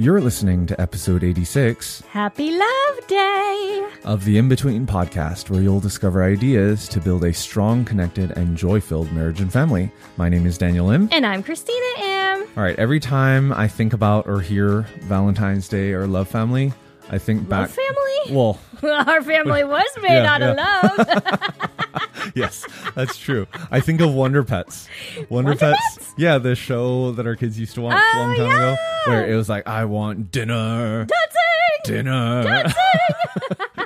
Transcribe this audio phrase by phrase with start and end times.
[0.00, 3.86] You're listening to episode 86 Happy Love Day!
[4.04, 8.56] of the In Between podcast, where you'll discover ideas to build a strong, connected, and
[8.56, 9.92] joy filled marriage and family.
[10.16, 11.10] My name is Daniel Im.
[11.12, 12.48] And I'm Christina Im.
[12.56, 16.72] All right, every time I think about or hear Valentine's Day or Love Family,
[17.12, 17.70] I think back.
[17.70, 18.36] Family?
[18.36, 22.32] Well, Our family was made Yeah, out of love.
[22.36, 22.64] yes,
[22.94, 23.46] that's true.
[23.70, 24.88] I think of Wonder Pets.
[25.28, 25.96] Wonder, Wonder Pets?
[25.98, 26.14] Pets?
[26.16, 29.30] Yeah, the show that our kids used to watch a Oh, long time ago, where
[29.30, 31.04] it was like, I want dinner.
[31.06, 31.36] Dancing!
[31.82, 32.72] Dinner.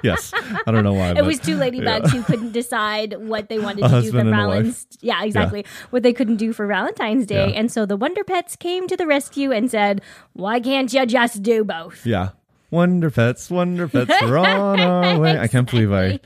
[0.02, 0.32] yes.
[0.66, 1.10] I don't know why.
[1.10, 3.94] It but- was two ladybugs who couldn't decide what they wanted A to do for
[4.02, 4.48] husband and a wife.
[4.62, 4.86] Valentine's.
[5.00, 5.64] Yeah, exactly.
[5.90, 7.58] What they couldn't do for Valentine's Day, Yeah.
[7.58, 10.02] and so the Wonder Pets came to the rescue and said,
[10.32, 12.30] "Why can't you just do both?" Yeah.
[12.74, 15.38] Wonder Pets, Wonder Pets, we're on our way.
[15.38, 16.18] I can't believe I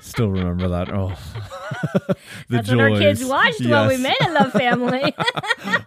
[0.00, 0.92] still remember that.
[0.92, 1.14] Oh,
[2.08, 2.16] the
[2.48, 2.76] That's joys.
[2.76, 5.14] what our kids watched while we made a love family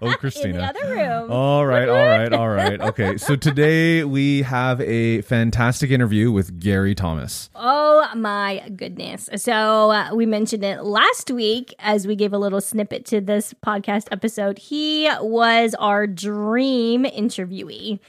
[0.01, 0.53] Oh, in Christina.
[0.59, 1.31] the other room.
[1.31, 2.79] All right, all right, all right.
[2.79, 7.49] Okay, so today we have a fantastic interview with Gary Thomas.
[7.53, 9.29] Oh my goodness.
[9.35, 13.53] So, uh, we mentioned it last week as we gave a little snippet to this
[13.65, 14.59] podcast episode.
[14.59, 17.99] He was our dream interviewee.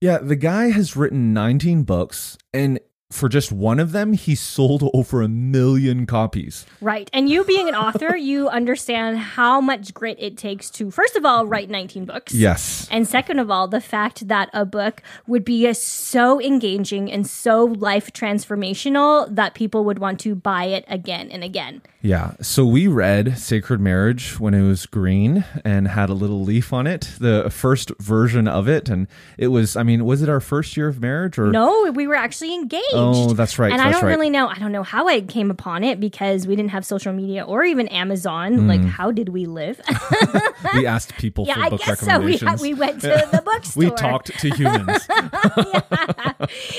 [0.00, 2.78] Yeah, the guy has written 19 books, and
[3.10, 6.66] for just one of them, he sold over a million copies.
[6.80, 7.08] Right.
[7.14, 11.24] And you being an author, you understand how much grit it takes to, first of
[11.24, 12.34] all, write 19 books.
[12.34, 12.86] Yes.
[12.90, 17.64] And second of all, the fact that a book would be so engaging and so
[17.64, 21.80] life transformational that people would want to buy it again and again.
[22.02, 22.34] Yeah.
[22.42, 26.86] So we read Sacred Marriage when it was green and had a little leaf on
[26.86, 28.88] it, the first version of it.
[28.90, 29.08] And
[29.38, 31.50] it was, I mean, was it our first year of marriage or?
[31.50, 32.97] No, we were actually engaged.
[32.98, 33.72] Oh, that's right.
[33.72, 34.08] And I don't right.
[34.10, 34.48] really know.
[34.48, 37.64] I don't know how I came upon it because we didn't have social media or
[37.64, 38.54] even Amazon.
[38.54, 38.68] Hmm.
[38.68, 39.80] Like, how did we live?
[40.74, 42.18] we asked people yeah, for I book guess so.
[42.20, 42.60] We, recommendations.
[42.62, 43.82] we went to the bookstore.
[43.84, 45.08] We talked to humans.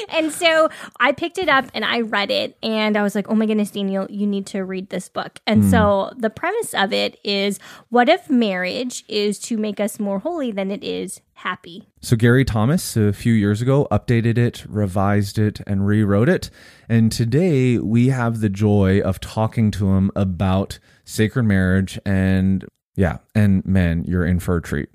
[0.09, 0.69] And so
[0.99, 3.71] I picked it up and I read it and I was like, oh my goodness,
[3.71, 5.39] Daniel, you need to read this book.
[5.45, 5.69] And Hmm.
[5.69, 7.59] so the premise of it is
[7.89, 11.87] what if marriage is to make us more holy than it is happy?
[12.01, 16.49] So Gary Thomas a few years ago updated it, revised it, and rewrote it.
[16.87, 23.19] And today we have the joy of talking to him about sacred marriage and yeah,
[23.33, 24.89] and man, you're in for a treat.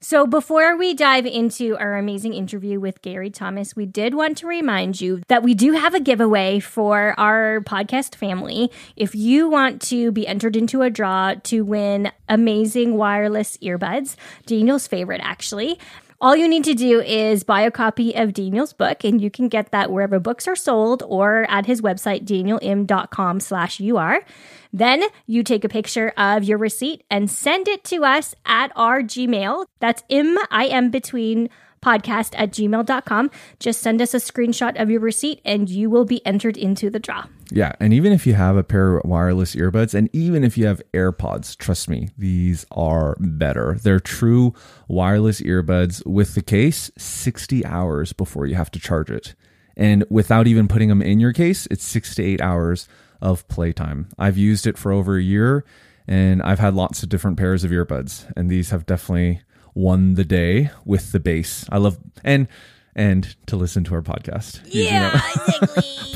[0.00, 4.46] So, before we dive into our amazing interview with Gary Thomas, we did want to
[4.46, 8.70] remind you that we do have a giveaway for our podcast family.
[8.94, 14.86] If you want to be entered into a draw to win amazing wireless earbuds, Daniel's
[14.86, 15.78] favorite actually.
[16.18, 19.48] All you need to do is buy a copy of Daniel's book, and you can
[19.48, 24.24] get that wherever books are sold or at his website, danielim.com slash UR.
[24.72, 29.02] Then you take a picture of your receipt and send it to us at our
[29.02, 29.66] Gmail.
[29.78, 31.50] That's M I M between
[31.82, 33.30] podcast at gmail.com.
[33.60, 36.98] Just send us a screenshot of your receipt and you will be entered into the
[36.98, 37.26] draw.
[37.50, 40.66] Yeah, and even if you have a pair of wireless earbuds and even if you
[40.66, 43.78] have AirPods, trust me, these are better.
[43.80, 44.54] They're true
[44.88, 49.34] wireless earbuds with the case 60 hours before you have to charge it.
[49.76, 52.88] And without even putting them in your case, it's 6 to 8 hours
[53.20, 54.08] of playtime.
[54.18, 55.64] I've used it for over a year
[56.08, 59.42] and I've had lots of different pairs of earbuds and these have definitely
[59.76, 61.66] won the day with the bass.
[61.70, 62.48] I love and
[62.96, 64.62] and to listen to our podcast.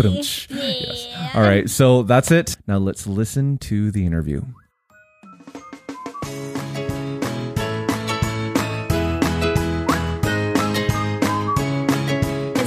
[0.02, 0.16] them.
[0.48, 0.56] exactly.
[0.80, 1.34] Yes.
[1.34, 2.56] All right, so that's it.
[2.66, 4.42] Now let's listen to the interview.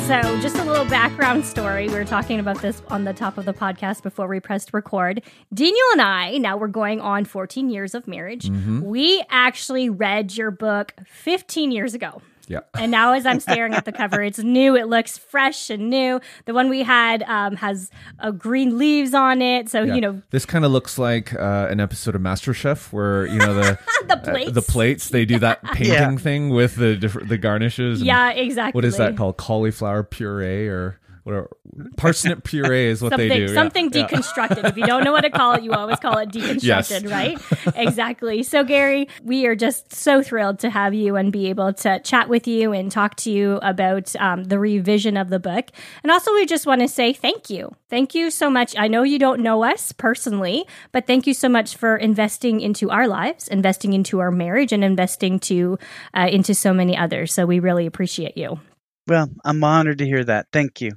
[0.08, 1.88] So, just a little background story.
[1.88, 5.24] We were talking about this on the top of the podcast before we pressed record.
[5.54, 8.50] Daniel and I, now we're going on 14 years of marriage.
[8.50, 8.82] Mm-hmm.
[8.82, 12.22] We actually read your book 15 years ago.
[12.48, 12.60] Yeah.
[12.74, 14.76] And now, as I'm staring at the cover, it's new.
[14.76, 16.20] It looks fresh and new.
[16.46, 19.70] The one we had um, has uh, green leaves on it.
[19.70, 19.96] So, Yeah.
[19.96, 23.54] you know, this kind of looks like uh, an episode of MasterChef where you know
[23.54, 24.52] the the uh, plates.
[24.52, 28.00] the plates they do that painting thing with the different the garnishes.
[28.02, 28.78] and Yeah, exactly.
[28.78, 29.38] What is that called?
[29.38, 31.50] Cauliflower puree or whatever
[31.98, 33.54] parsnip puree is what something, they do.
[33.54, 34.08] Something yeah.
[34.08, 34.66] deconstructed.
[34.66, 37.04] if you don't know what to call it, you always call it deconstructed, Yes.
[37.06, 37.38] right?
[37.76, 38.44] exactly.
[38.44, 42.30] So, Gary, we are just so thrilled to have you and be able to chat
[42.30, 45.70] with you and talk to you about um, the revision of the book.
[46.04, 47.74] And also, we just want to say thank you.
[47.90, 48.76] Thank you so much.
[48.78, 52.90] I know you don't know us personally, but thank you so much for investing into
[52.90, 55.78] our lives, investing into our marriage, and investing to
[56.14, 57.34] uh, into so many others.
[57.34, 58.60] So, we really appreciate you.
[59.08, 60.48] Well, I'm honored to hear that.
[60.52, 60.92] Thank you.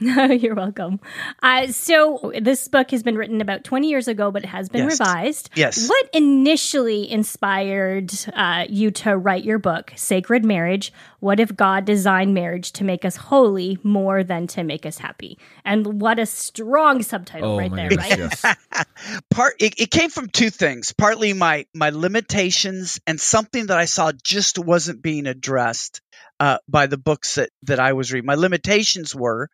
[0.40, 0.98] You're welcome.
[1.42, 4.84] Uh, so, this book has been written about 20 years ago, but it has been
[4.88, 4.98] Yes.
[4.98, 5.50] revised.
[5.54, 5.88] Yes.
[5.88, 10.92] What initially inspired uh, you to write your book, Sacred Marriage?
[11.20, 15.38] What if God designed marriage to make us holy more than to make us happy?
[15.66, 18.56] And what a strong subtitle Oh right there, goodness, right?
[18.72, 18.86] yes.
[19.30, 20.92] Part it, it came from two things.
[20.92, 26.00] Partly my my limitations and something that I saw just wasn't being addressed
[26.38, 28.26] uh, by the books that that I was reading.
[28.26, 29.48] My limitations were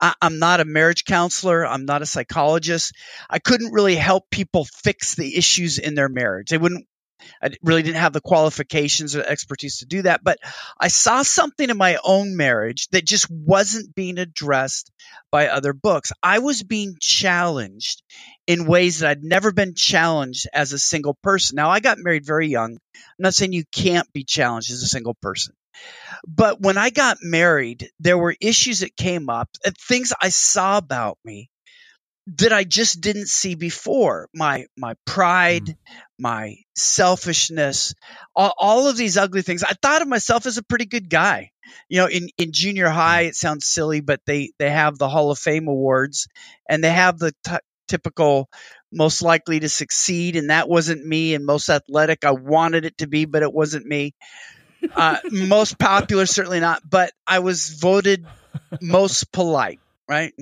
[0.00, 1.66] I, I'm not a marriage counselor.
[1.66, 2.94] I'm not a psychologist.
[3.28, 6.48] I couldn't really help people fix the issues in their marriage.
[6.50, 6.86] They wouldn't.
[7.42, 10.24] I really didn't have the qualifications or expertise to do that.
[10.24, 10.38] But
[10.80, 14.90] I saw something in my own marriage that just wasn't being addressed
[15.30, 16.12] by other books.
[16.22, 18.02] I was being challenged
[18.46, 21.56] in ways that I'd never been challenged as a single person.
[21.56, 22.78] Now, I got married very young.
[22.94, 25.54] I'm not saying you can't be challenged as a single person.
[26.26, 30.78] But when I got married, there were issues that came up, uh, things I saw
[30.78, 31.50] about me
[32.38, 34.28] that I just didn't see before.
[34.34, 35.76] My my pride,
[36.18, 37.94] my selfishness,
[38.34, 39.64] all, all of these ugly things.
[39.64, 41.50] I thought of myself as a pretty good guy.
[41.88, 45.30] You know, in, in junior high, it sounds silly, but they, they have the Hall
[45.30, 46.28] of Fame awards
[46.68, 47.56] and they have the t-
[47.88, 48.48] typical
[48.92, 50.34] most likely to succeed.
[50.36, 51.34] And that wasn't me.
[51.34, 54.14] And most athletic, I wanted it to be, but it wasn't me.
[54.94, 56.82] Uh, most popular, certainly not.
[56.88, 58.26] But I was voted
[58.80, 60.32] most polite, right?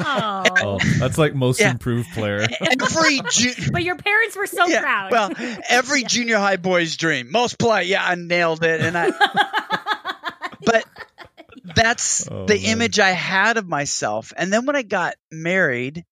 [0.00, 0.42] Oh.
[0.46, 1.70] Oh, that's like most Yeah.
[1.70, 2.40] improved player.
[2.60, 5.12] Every ju- But your parents were so Yeah, proud.
[5.12, 5.30] Well,
[5.68, 6.08] every Yeah.
[6.08, 7.30] junior high boy's dream.
[7.30, 7.86] Most polite.
[7.86, 8.80] Yeah, I nailed it.
[8.80, 9.10] And I,
[10.64, 10.84] but
[11.76, 12.64] that's Oh, the man.
[12.64, 14.32] image I had of myself.
[14.36, 16.04] And then when I got married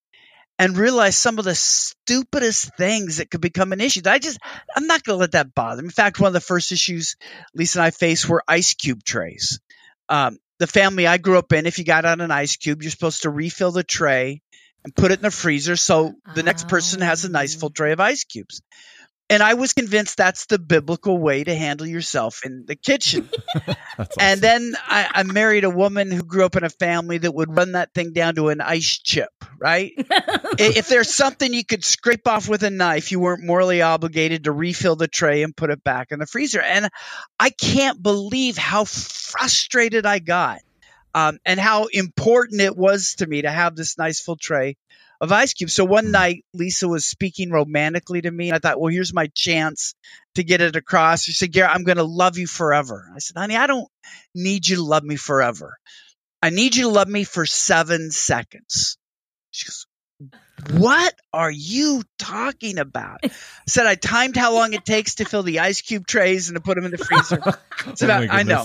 [0.63, 4.39] and realize some of the stupidest things that could become an issue, I just,
[4.77, 5.87] I'm not going to let that bother me.
[5.87, 7.17] In fact, one of the first issues
[7.53, 9.59] Lisa and I faced were ice cube trays.
[10.09, 12.93] Um, the family I grew up in, if you got out an ice cube, you're
[12.93, 14.41] supposed to refill the tray
[14.85, 17.91] and put it in the freezer so the next person has a nice full tray
[17.91, 18.63] of ice cubes.
[19.33, 23.31] And I was convinced that's the biblical way to handle yourself in the kitchen.
[23.97, 27.35] That's And then I, I married a woman who grew up in a family that
[27.35, 29.93] would run that thing down to an ice chip, right?
[30.59, 34.53] If there's something you could scrape off with a knife, you weren't morally obligated to
[34.53, 36.61] refill the tray and put it back in the freezer.
[36.61, 36.91] And
[37.41, 40.61] I can't believe how frustrated I got
[41.15, 44.77] um, and how important it was to me to have this nice full tray
[45.23, 45.71] of ice Cube.
[45.71, 48.49] So one night, Lisa was speaking romantically to me.
[48.49, 49.95] And I thought, well, here's my chance
[50.35, 51.23] to get it across.
[51.23, 53.09] She said, Gary, I'm going to love you forever.
[53.15, 53.89] I said, honey, I don't
[54.35, 55.79] need you to love me forever.
[56.43, 58.99] I need you to love me for seven seconds.
[59.53, 59.87] She goes,
[60.71, 63.21] what are you talking about?
[63.25, 63.31] I
[63.67, 66.61] said I timed how long it takes to fill the ice cube trays and to
[66.63, 67.41] put them in the freezer.
[67.87, 68.65] It's Oh about- my I know.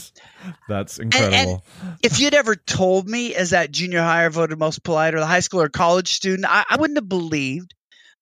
[0.69, 1.63] That's incredible.
[2.03, 5.39] If you'd ever told me as that junior higher voted most polite or the high
[5.39, 7.73] school or college student, I, I wouldn't have believed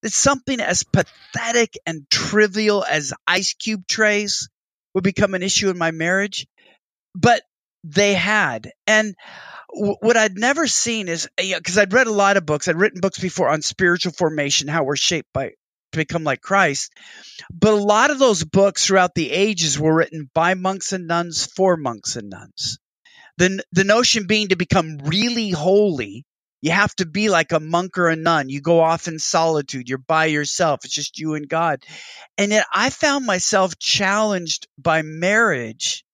[0.04, 4.48] that something as pathetic and trivial as ice cube trays
[4.94, 6.48] would become an issue in my marriage.
[7.14, 7.42] But
[7.84, 8.72] they had.
[8.88, 9.16] And
[9.70, 13.02] what I'd never seen is uh, because I'd read a lot of books, I'd written
[13.02, 15.54] books before on spiritual formation, how we're shaped by
[15.92, 16.94] to become like Christ.
[17.52, 21.46] But a lot of those books throughout the ages were written by monks and nuns
[21.46, 22.80] for monks and nuns.
[23.38, 26.26] The, the notion being to become really holy,
[26.62, 28.50] you have to be like a monk or a nun.
[28.50, 29.90] You go off in solitude.
[29.90, 30.86] You're by yourself.
[30.86, 31.84] It's just you and God.
[32.38, 36.05] And yet I found myself challenged by marriage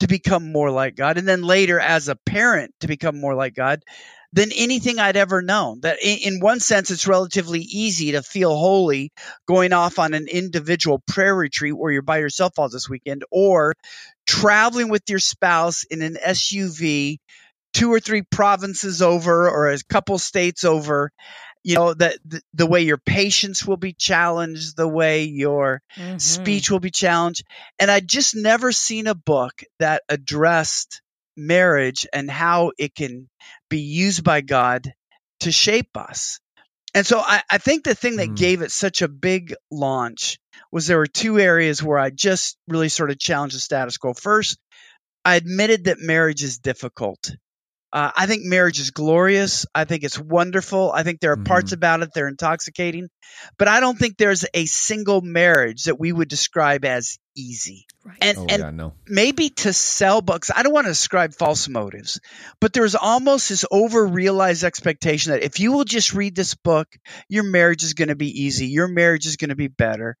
[0.00, 1.18] to become more like God.
[1.18, 3.82] And then later as a parent to become more like God
[4.32, 5.80] than anything I'd ever known.
[5.80, 9.10] That in, one sense, it's relatively easy to feel holy
[9.46, 13.74] going off on an individual prayer retreat where you're by yourself all this weekend or
[14.26, 17.18] traveling with your spouse in an SUV
[17.74, 21.10] two or three provinces over or a couple states over
[21.68, 26.18] you know that the, the way your patience will be challenged the way your Mhm.
[26.20, 27.44] speech will be challenged.
[27.78, 31.02] And I'd just never seen a book that addressed
[31.36, 33.28] marriage and how it can
[33.70, 34.94] be used by God
[35.42, 36.40] to shape us.
[36.94, 38.36] And so I, I think the thing that Hmm.
[38.36, 40.38] gave it such a big launch
[40.72, 44.14] was there were two areas where I just really sort of challenged the status quo.
[44.14, 44.58] First,
[45.24, 47.30] I admitted that marriage is difficult.
[47.90, 49.64] Uh, I think marriage is glorious.
[49.74, 50.92] I think it's wonderful.
[50.92, 51.76] I think there are parts Mhm.
[51.76, 53.08] about it that are intoxicating,
[53.58, 57.86] but I don't think there's a single marriage that we would describe as easy.
[58.04, 58.18] Right.
[58.20, 58.92] And Oh and yeah, no.
[59.06, 62.20] maybe to sell books, I don't want to describe false motives,
[62.60, 66.88] but there's almost this over realized expectation that if you will just read this book,
[67.30, 70.16] your marriage is going to be easy, your marriage is going to be better.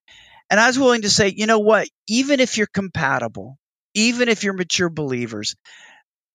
[0.50, 1.88] And I was willing to say, you know what?
[2.06, 3.58] Even if you're compatible,
[3.92, 5.54] even if you're mature believers,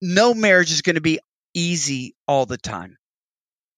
[0.03, 1.19] no marriage is going to be
[1.53, 2.97] easy all the time.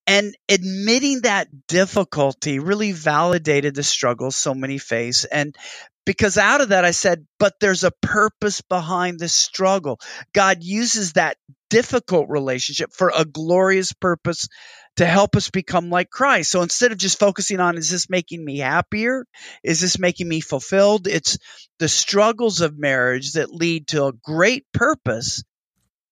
[0.08, 5.24] And admitting that difficulty really validated the struggles so many face.
[5.24, 5.56] And
[6.04, 10.00] because out of that, I said, but there's a purpose behind the struggle.
[10.32, 11.36] God uses that
[11.70, 14.48] difficult relationship for a glorious purpose
[14.96, 16.50] to help us become like Christ.
[16.50, 19.26] So instead of just focusing on, is this making me happier?
[19.62, 21.06] Is this making me fulfilled?
[21.06, 21.38] It's
[21.78, 25.42] the struggles of marriage that lead to a great purpose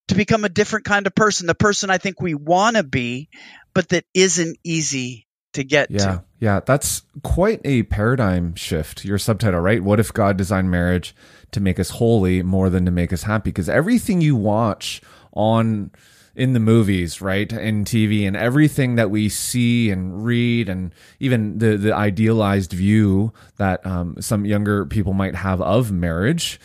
[0.09, 3.29] to become a different kind of person, the person I think we want to be,
[3.75, 6.25] but that isn't easy to get Yeah, to.
[6.41, 9.05] yeah, that's quite a paradigm shift.
[9.05, 9.83] Your subtitle, right?
[9.83, 11.15] What if God designed marriage
[11.53, 13.51] to make us holy more than to make us happy?
[13.51, 15.01] Because everything you watch
[15.33, 15.91] on
[16.37, 21.59] in the movies, right, in TV, and everything that we see and read, and even
[21.59, 26.61] the the idealized view that um, some younger people might have of marriage.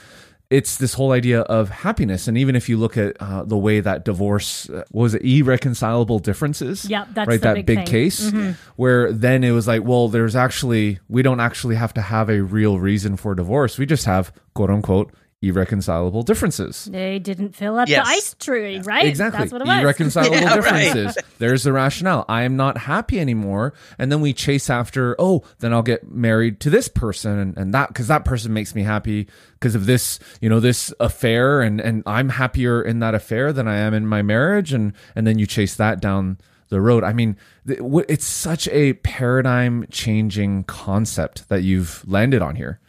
[0.50, 3.82] It's this whole idea of happiness, and even if you look at uh, the way
[3.82, 7.78] that divorce uh, what was it irreconcilable differences, Yep, that's right, the that big big,
[7.80, 7.86] thing.
[7.86, 8.52] case, Mm-hmm.
[8.76, 12.42] where then it was like, well, there's actually we don't actually have to have a
[12.42, 13.78] real reason for divorce.
[13.78, 16.86] We just have quote unquote irreconcilable differences.
[16.92, 18.06] They didn't fill up Yes.
[18.06, 19.06] the ice tree, right?
[19.06, 19.40] Exactly.
[19.40, 19.82] That's what it was.
[19.82, 20.94] Irreconcilable Yeah, right.
[20.94, 21.24] differences.
[21.38, 22.26] There's the rationale.
[22.28, 23.74] I am not happy anymore.
[23.98, 27.74] And then we chase after, oh, then I'll get married to this person and, and
[27.74, 31.80] that because that person makes me happy because of this, you know, this affair and,
[31.80, 34.74] and I'm happier in that affair than I am in my marriage.
[34.74, 37.04] And and then you chase that down the road.
[37.04, 42.80] I mean, it's such a paradigm changing concept that you've landed on here.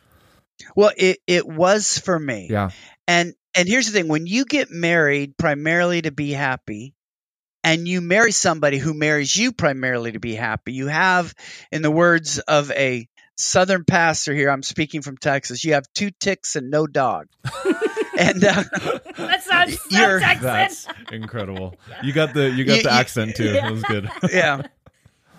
[0.76, 2.48] Well, it, it was for me.
[2.50, 2.70] Yeah.
[3.08, 6.94] And and here's the thing: when you get married primarily to be happy,
[7.64, 11.34] and you marry somebody who marries you primarily to be happy, you have,
[11.72, 16.10] in the words of a Southern pastor here, I'm speaking from Texas, you have two
[16.20, 17.26] ticks and no dog.
[18.18, 18.62] and uh,
[19.16, 20.42] That sounds so Texan.
[20.42, 21.74] That's incredible.
[22.02, 23.52] You got the you got You- the you- accent too.
[23.52, 24.08] That was good.
[24.32, 24.62] yeah.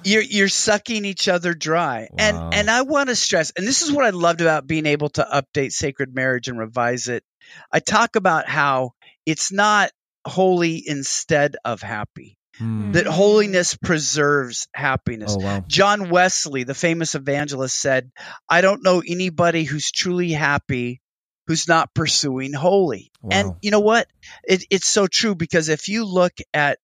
[0.03, 2.09] You're you're sucking each other dry.
[2.11, 2.17] Wow.
[2.17, 5.09] And and I want to stress, and this is what I loved about being able
[5.09, 7.23] to update sacred marriage and revise it.
[7.71, 8.91] I talk about how
[9.25, 9.91] it's not
[10.25, 12.37] holy instead of happy.
[12.57, 12.91] Hmm.
[12.91, 15.35] That holiness preserves happiness.
[15.37, 15.63] Oh wow.
[15.67, 18.11] John Wesley, the famous evangelist, said,
[18.49, 21.01] I don't know anybody who's truly happy
[21.47, 23.11] who's not pursuing holy.
[23.29, 24.07] And you know what?
[24.43, 26.79] It, it's so true because if you look at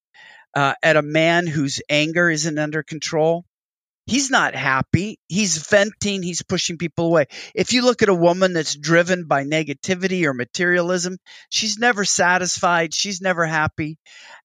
[0.57, 3.45] uh, at a man whose anger isn't under control,
[4.07, 5.19] he's not happy.
[5.27, 6.23] He's venting.
[6.23, 7.27] He's pushing people away.
[7.53, 11.17] If you look at a woman that's driven by negativity or materialism,
[11.49, 12.93] she's never satisfied.
[12.93, 13.97] She's never happy.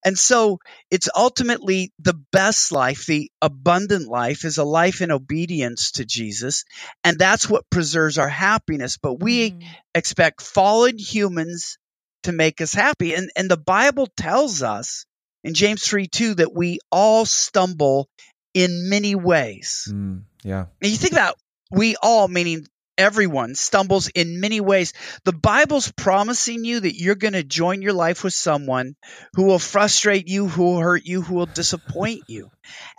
[0.05, 0.59] And so
[0.91, 6.65] it's ultimately the best life, the abundant life is a life in obedience to Jesus.
[7.05, 8.99] And that's what preserves our happiness.
[8.99, 9.63] But we Mm.
[9.95, 11.79] expect fallen humans
[12.25, 13.15] to make us happy.
[13.15, 15.07] And, and the Bible tells us
[15.45, 18.09] in James 3 2 that we all stumble
[18.55, 19.89] in many ways.
[19.91, 20.67] Mm, yeah.
[20.81, 21.37] And you think about
[21.71, 22.67] we all, meaning
[22.99, 24.93] everyone, stumbles in many ways.
[25.25, 28.95] The Bible's promising you that you're going to join your life with someone
[29.35, 32.51] who will frustrate you, who will hurt you, who will disappoint you.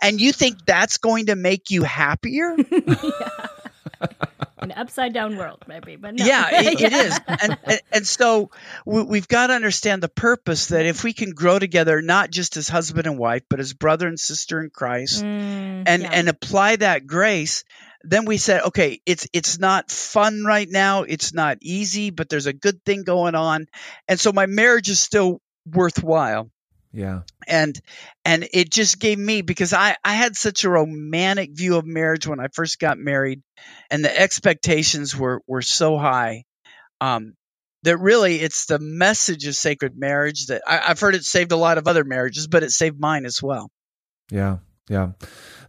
[0.02, 2.56] And you think that's going to make you happier?
[4.64, 6.24] An upside down world, maybe, but no.
[6.24, 7.20] Yeah, it, it is.
[7.26, 8.50] And, and, and so
[8.86, 12.56] we, we've got to understand the purpose that if we can grow together, not just
[12.56, 16.10] as husband and wife, but as brother and sister in Christ, Mm, and yeah.
[16.12, 17.64] and apply that grace
[18.02, 22.46] then we said okay it's it's not fun right now it's not easy but there's
[22.46, 23.66] a good thing going on
[24.08, 26.50] and so my marriage is still worthwhile
[26.96, 27.22] Yeah.
[27.48, 27.78] and
[28.24, 32.24] and it just gave me because i i had such a romantic view of marriage
[32.26, 33.42] when i first got married
[33.90, 36.44] and the expectations were were so high
[37.00, 37.34] um
[37.82, 41.56] that really it's the message of sacred marriage that I, i've heard it saved a
[41.56, 43.70] lot of other marriages but it saved mine as well
[44.30, 45.12] Yeah, yeah.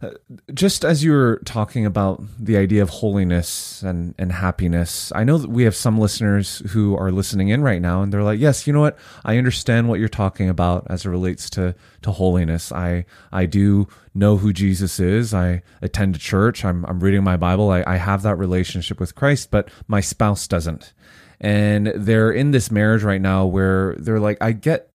[0.02, 0.10] Uh,
[0.52, 5.38] just as you were talking about the idea of holiness and, and happiness, I know
[5.38, 8.66] that we have some listeners who are listening in right now and they're like, yes,
[8.66, 8.98] you know what?
[9.24, 12.70] I understand what you're talking about as it relates to, to holiness.
[12.72, 15.32] I, I do know who Jesus is.
[15.32, 16.62] I attend a church.
[16.62, 17.70] I'm, I'm reading my Bible.
[17.70, 20.92] I, I have that relationship with Christ, but my spouse doesn't.
[21.40, 24.90] And they're in this marriage right now where they're like, I get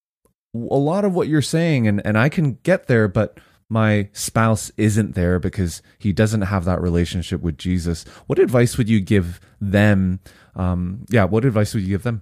[0.53, 3.39] a lot of what you're saying, and, and I can get there, but
[3.71, 8.03] my spouse isn't there because he doesn't have that relationship with Jesus.
[8.27, 10.19] What advice would you give them?
[10.57, 12.21] Um, yeah, what advice would you give them?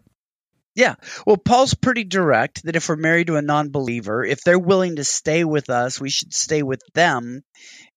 [0.75, 0.93] Yeah.
[1.25, 4.97] Well, Paul's pretty direct that if we're married to a non believer, if they're willing
[4.97, 7.41] to stay with us, we should stay with them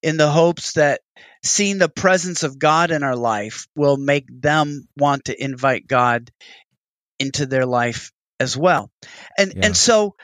[0.02, 1.02] in the hopes that
[1.44, 6.30] seeing the presence of God in our life will make them want to invite God
[7.18, 8.90] into their life as well.
[9.37, 9.66] And yeah.
[9.66, 10.16] and so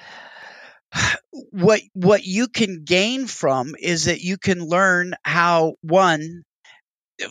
[1.30, 6.44] what what you can gain from is that you can learn how one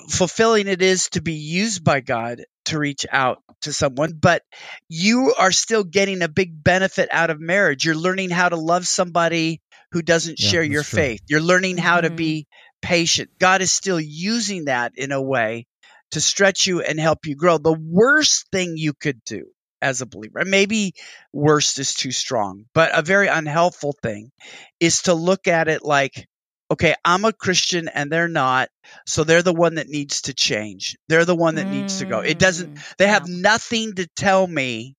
[0.10, 4.44] fulfilling it is to be used by God to reach out to someone, but
[4.90, 7.86] you are still getting a big benefit out of marriage.
[7.86, 9.62] You're learning how to love somebody
[9.92, 10.98] who doesn't yeah, share your true.
[10.98, 11.22] faith.
[11.28, 12.08] You're learning how mm-hmm.
[12.08, 12.48] to be
[12.82, 13.30] patient.
[13.40, 15.66] God is still using that in a way
[16.12, 17.58] to stretch you and help you grow.
[17.58, 19.46] The worst thing you could do
[19.82, 20.94] as a believer, maybe
[21.34, 24.32] worst is too strong, but a very unhelpful thing
[24.80, 26.28] is to look at it like,
[26.70, 28.70] okay, I'm a Christian and they're not.
[29.06, 30.98] So they're the one that needs to change.
[31.08, 32.20] They're the one that mm, needs to go.
[32.20, 33.14] It doesn't, mm, they yeah.
[33.14, 34.96] have nothing to tell me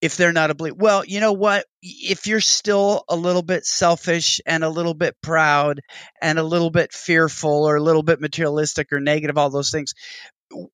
[0.00, 0.76] if they're not a believer.
[0.78, 1.66] Well, you know what?
[1.82, 5.80] If you're still a little bit selfish and a little bit proud
[6.22, 9.92] and a little bit fearful or a little bit materialistic or negative, all those things,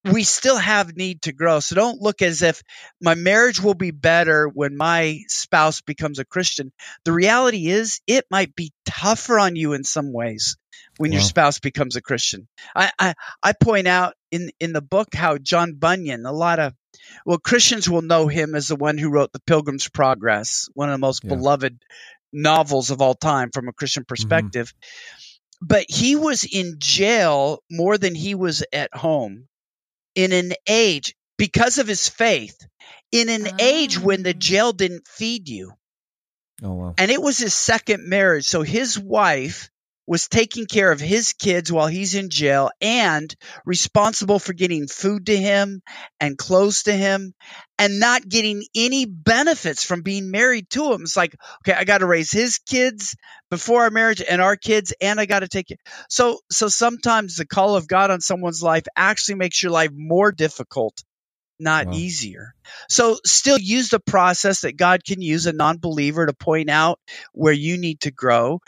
[0.05, 1.61] we still have need to grow.
[1.61, 2.63] So don't look as if
[3.01, 6.73] my marriage will be better when my spouse becomes a Christian.
[7.05, 10.57] The reality is it might be tougher on you in some ways
[10.99, 12.49] when your spouse becomes a Christian.
[12.75, 16.75] I, I, I point out in, in the book how John Bunyan, a lot of
[17.25, 20.95] well, Christians will know him as the one who wrote The Pilgrim's Progress, one of
[20.95, 21.35] the most yeah.
[21.35, 21.79] beloved
[22.33, 24.09] novels of all time from a Christian mm-hmm.
[24.09, 24.69] perspective.
[24.69, 25.67] Mm-hmm.
[25.67, 29.49] But he was in jail more than he was at home
[30.17, 32.59] in an age because of his faith,
[33.13, 33.57] in an oh.
[33.61, 34.39] age when the ah.
[34.39, 35.73] jail didn't feed you.
[36.63, 36.95] Oh, wow.
[36.99, 38.47] And it was his second marriage.
[38.47, 39.71] So his wife
[40.07, 43.35] was taking care of his kids while he's in jail and
[43.65, 45.83] responsible for getting food to him
[46.21, 47.35] and clothes to him
[47.79, 51.03] and not getting any benefits from being married to him.
[51.03, 53.17] It's like, okay, I got to raise his kids
[53.51, 55.81] before our marriage and our kids and I got to take it.
[56.09, 60.33] So so sometimes the call of God on someone's life actually makes your life more
[60.33, 61.03] difficult
[61.59, 61.93] not wow.
[61.95, 62.55] easier.
[62.91, 67.01] So still use the process that God can use a non-believer to point out
[67.33, 68.61] where you need to grow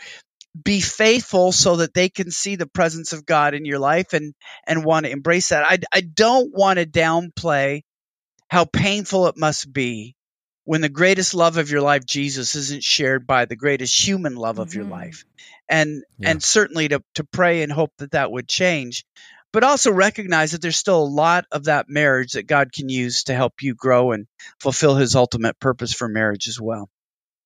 [0.61, 4.33] be faithful so that they can see the presence of God in your life and
[4.65, 5.63] and want to embrace that.
[5.63, 7.83] I I don't want to downplay
[8.49, 10.15] how painful it must be
[10.63, 14.55] when the greatest love of your life Jesus isn't shared by the greatest human love
[14.55, 14.63] mm-hmm.
[14.63, 14.93] of your mm-hmm.
[14.93, 15.25] life.
[15.69, 16.31] And yeah.
[16.31, 19.05] and certainly to to pray and hope that that would change.
[19.51, 23.23] But also recognize that there's still a lot of that marriage that God can use
[23.23, 24.27] to help you grow and
[24.59, 26.87] fulfill his ultimate purpose for marriage as well.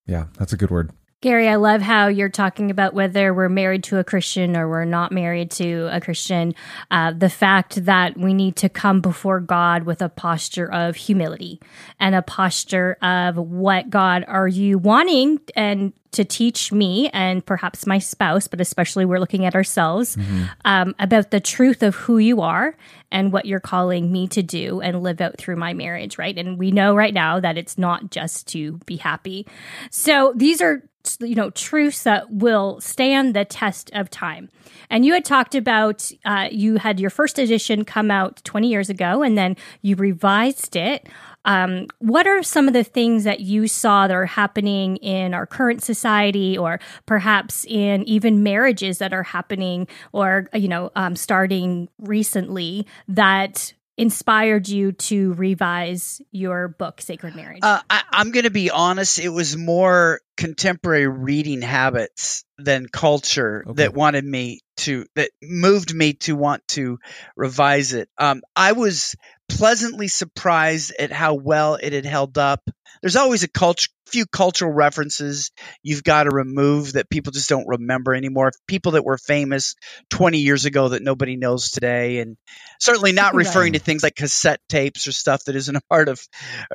[0.05, 0.91] Yeah, that's a good word.
[1.23, 4.83] Gary, I love how you're talking about whether we're married to a Christian or we're
[4.83, 6.53] not married to a Christian.
[6.91, 11.61] Uh, the fact that we need to come before God with a posture of humility
[11.97, 17.87] and a posture of what God are you wanting and to teach me and perhaps
[17.87, 20.43] my spouse, but especially we're looking at ourselves mm-hmm.
[20.65, 22.75] um, about the truth of who you are
[23.11, 26.37] and what you're calling me to do and live out through my marriage, right?
[26.37, 29.47] And we know right now that it's not just to be happy.
[29.89, 30.83] So these are
[31.19, 34.49] you know truths that will stand the test of time
[34.89, 38.89] and you had talked about uh, you had your first edition come out 20 years
[38.89, 41.07] ago and then you revised it
[41.45, 45.45] um, what are some of the things that you saw that are happening in our
[45.45, 51.89] current society or perhaps in even marriages that are happening or you know um, starting
[51.99, 57.59] recently that inspired you to revise your book, Sacred Marriage?
[57.61, 59.19] Uh, I, am going to be honest.
[59.19, 63.83] It was more contemporary reading habits than culture okay.
[63.83, 66.99] that wanted me to, that moved me to want to
[67.35, 68.09] revise it.
[68.17, 69.15] Um, I was
[69.49, 72.61] pleasantly surprised at how well it had held up.
[73.01, 77.67] There's always a culture, few cultural references you've got to remove that people just don't
[77.67, 78.51] remember anymore.
[78.67, 79.75] People that were famous
[80.11, 82.37] 20 years ago that nobody knows today, and
[82.79, 83.79] certainly not referring right.
[83.79, 86.21] to things like cassette tapes or stuff that isn't a part of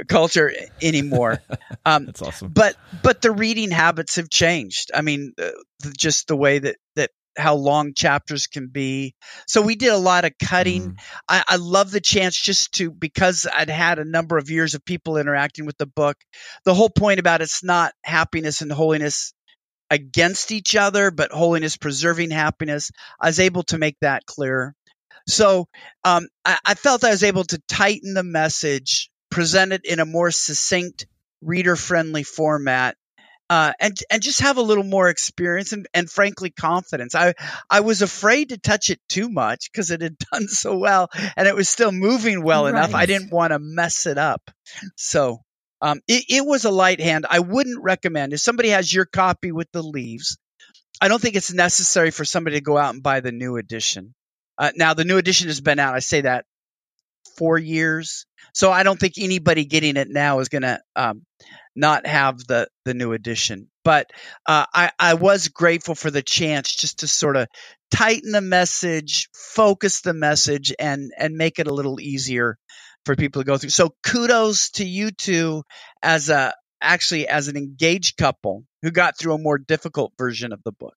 [0.08, 1.38] culture anymore.
[1.86, 2.48] Um, That's awesome.
[2.48, 4.90] But but the reading habits have changed.
[4.94, 5.50] I mean, uh,
[5.96, 9.14] just the way that that how long chapters can be.
[9.46, 10.82] So we did a lot of cutting.
[10.82, 10.98] Mm.
[11.26, 14.84] I, I love the chance just to because I'd had a number of years of
[14.84, 16.16] people interacting with the book.
[16.66, 19.32] The whole point about it's not happiness and holiness
[19.90, 22.90] against each other, but holiness preserving happiness.
[23.18, 24.74] I was able to make that clear.
[25.26, 25.68] So
[26.04, 30.04] um, I, I felt I was able to tighten the message, present it in a
[30.04, 31.06] more succinct,
[31.40, 32.96] reader friendly format
[33.50, 37.14] uh, and and just have a little more experience and, and frankly confidence.
[37.14, 37.34] I
[37.70, 41.48] I was afraid to touch it too much because it had done so well and
[41.48, 42.70] it was still moving well right.
[42.70, 42.94] enough.
[42.94, 44.50] I didn't want to mess it up,
[44.96, 45.40] so
[45.80, 47.26] um, it, it was a light hand.
[47.28, 50.37] I wouldn't recommend if somebody has your copy with the leaves.
[51.00, 54.14] I don't think it's necessary for somebody to go out and buy the new edition.
[54.58, 55.94] Uh, now the new edition has been out.
[55.94, 56.44] I say that
[57.37, 61.22] four years, so I don't think anybody getting it now is going to um,
[61.78, 63.68] not have the the new edition.
[63.84, 64.10] But
[64.46, 67.48] uh, I I was grateful for the chance just to sort of
[67.90, 72.58] tighten the message, focus the message, and and make it a little easier
[73.06, 73.70] for people to go through.
[73.70, 75.62] So kudos to you two
[76.02, 80.60] as a actually as an engaged couple who got through a more difficult version of
[80.64, 80.94] the book.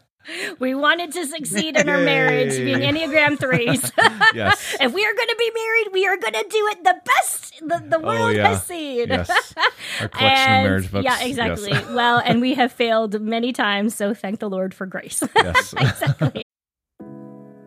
[0.58, 3.92] we wanted to succeed in our marriage, being Enneagram threes.
[4.34, 4.76] yes.
[4.80, 7.52] If we are going to be married, we are going to do it the best
[7.60, 8.48] the, the oh, world oh, yeah.
[8.48, 9.08] has seen.
[9.08, 9.54] Yes.
[10.00, 11.04] Our collection and, of marriage books.
[11.04, 11.70] Yeah, exactly.
[11.70, 11.90] Yes.
[11.90, 15.22] well, and we have failed many times, so thank the Lord for grace.
[15.42, 15.72] Yes.
[15.72, 16.44] exactly.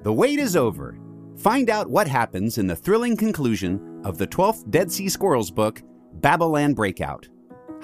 [0.04, 0.98] The wait is over.
[1.38, 5.82] Find out what happens in the thrilling conclusion of the 12th Dead Sea Squirrels book,
[6.13, 7.28] Babylon Breakout.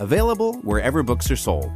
[0.00, 1.70] Available wherever books are sold.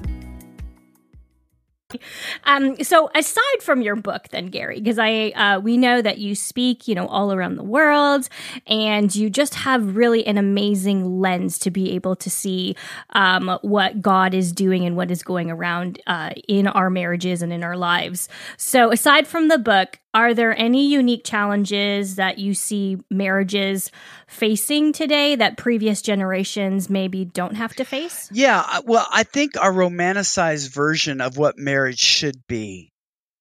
[2.45, 6.35] Um, so aside from your book, then Gary, because I uh, we know that you
[6.35, 8.29] speak, you know, all around the world,
[8.67, 12.77] and you just have really an amazing lens to be able to see
[13.11, 17.53] um, what God is doing and what is going around uh, in our marriages and
[17.53, 18.29] in our lives.
[18.57, 23.91] So aside from the book, are there any unique challenges that you see marriages
[24.27, 28.29] facing today that previous generations maybe don't have to face?
[28.33, 32.93] Yeah, well, I think our romanticized version of what marriage should be,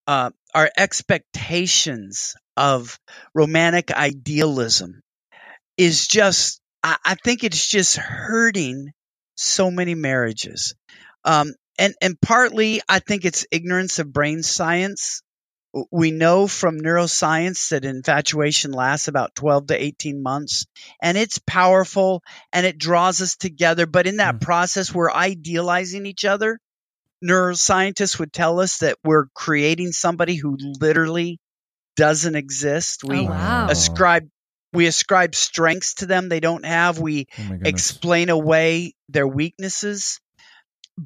[0.08, 2.98] uh, our expectations of
[3.34, 5.02] romantic idealism
[5.78, 8.92] is just, I, I think it's just hurting
[9.36, 10.74] so many marriages.
[11.26, 15.22] Um, and, and partly, I think it's ignorance of brain science
[15.92, 20.66] we know from neuroscience that infatuation lasts about 12 to 18 months
[21.02, 23.86] and it's powerful and it draws us together.
[23.86, 24.42] But in that mm.
[24.42, 26.60] process, we're idealizing each other.
[27.24, 31.40] Neuroscientists would tell us that we're creating somebody who literally
[31.96, 33.04] doesn't exist.
[33.04, 33.68] We oh, wow.
[33.70, 34.28] ascribe
[34.74, 36.98] we ascribe strengths to them they don't have.
[36.98, 40.20] We oh explain away their weaknesses.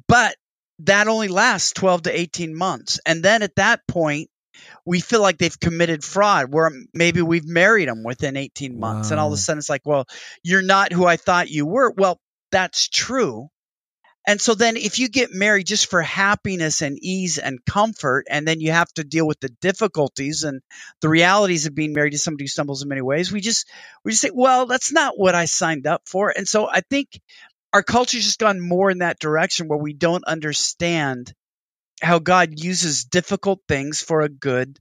[0.08, 0.36] But
[0.80, 3.00] that only lasts 12 to 18 months.
[3.06, 4.30] And then at that point,
[4.86, 9.14] we feel like they've committed fraud where maybe we've married them within 18 months wow.
[9.14, 10.06] and all of a sudden it's like well
[10.42, 11.92] you're not who i thought you were.
[11.96, 12.18] Well
[12.50, 13.48] that's true.
[14.28, 18.46] And so then if you get married just for happiness and ease and comfort and
[18.46, 20.62] then you have to deal with the difficulties and
[21.00, 23.68] the realities of being married to somebody who stumbles in many ways we just
[24.04, 26.32] we just say well that's not what i signed up for.
[26.36, 27.20] And so i think
[27.72, 31.32] our culture's just gone more in that direction where we don't understand
[32.02, 34.78] how God uses difficult things for a good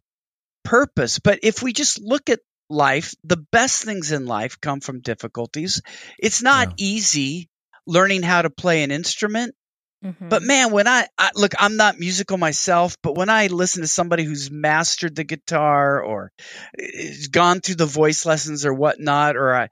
[0.64, 1.20] purpose.
[1.20, 5.82] But if we just look at life, the best things in life come from difficulties.
[6.20, 6.86] It's not yeah.
[6.86, 7.50] easy
[7.88, 9.56] learning how to play an instrument.
[10.06, 10.30] Mm-hmm.
[10.30, 13.88] But man, when I, I, look, I'm not musical myself, but when I listen to
[13.88, 16.32] somebody who's mastered the guitar or
[16.78, 19.70] has gone through the voice lessons or whatnot, or I,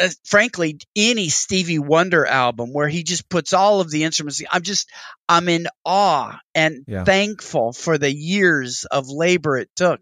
[0.00, 4.62] uh, frankly, any Stevie Wonder album where he just puts all of the instruments, I'm
[4.62, 4.88] just,
[5.28, 7.02] I'm in awe and yeah.
[7.02, 10.00] thankful for the years of labor it took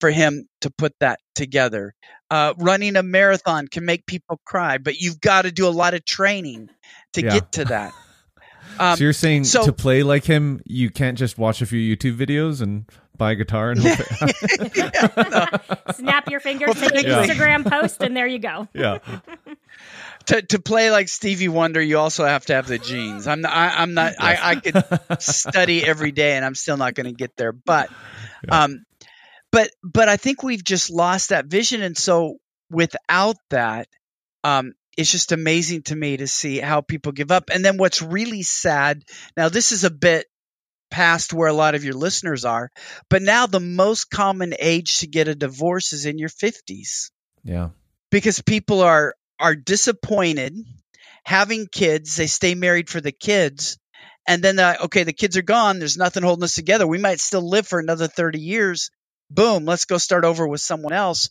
[0.00, 1.94] for him to put that together.
[2.30, 5.92] Uh, running a marathon can make people cry, but you've got to do a lot
[5.92, 6.70] of training
[7.12, 7.34] to yeah.
[7.34, 7.92] get to that.
[8.78, 11.96] Um, so you're saying so, to play like him, you can't just watch a few
[11.96, 17.10] YouTube videos and buy a guitar and hope it snap your fingers, well, take an
[17.10, 17.26] yeah.
[17.26, 18.68] Instagram post, and there you go.
[18.74, 18.98] Yeah.
[20.26, 23.26] to to play like Stevie Wonder, you also have to have the genes.
[23.26, 23.52] I'm not.
[23.52, 24.14] I, am not.
[24.20, 24.38] Yes.
[24.42, 27.52] I, I could study every day, and I'm still not going to get there.
[27.52, 27.90] But,
[28.46, 28.64] yeah.
[28.64, 28.84] um,
[29.50, 32.38] but but I think we've just lost that vision, and so
[32.70, 33.88] without that,
[34.44, 37.50] um, it's just amazing to me to see how people give up.
[37.52, 39.04] And then what's really sad
[39.36, 40.26] now, this is a bit
[40.90, 42.70] past where a lot of your listeners are,
[43.08, 47.10] but now the most common age to get a divorce is in your 50s.
[47.42, 47.70] Yeah.
[48.10, 50.54] Because people are are disappointed
[51.24, 53.78] having kids, they stay married for the kids.
[54.26, 55.78] And then, uh, okay, the kids are gone.
[55.78, 56.86] There's nothing holding us together.
[56.86, 58.90] We might still live for another 30 years.
[59.30, 61.28] Boom, let's go start over with someone else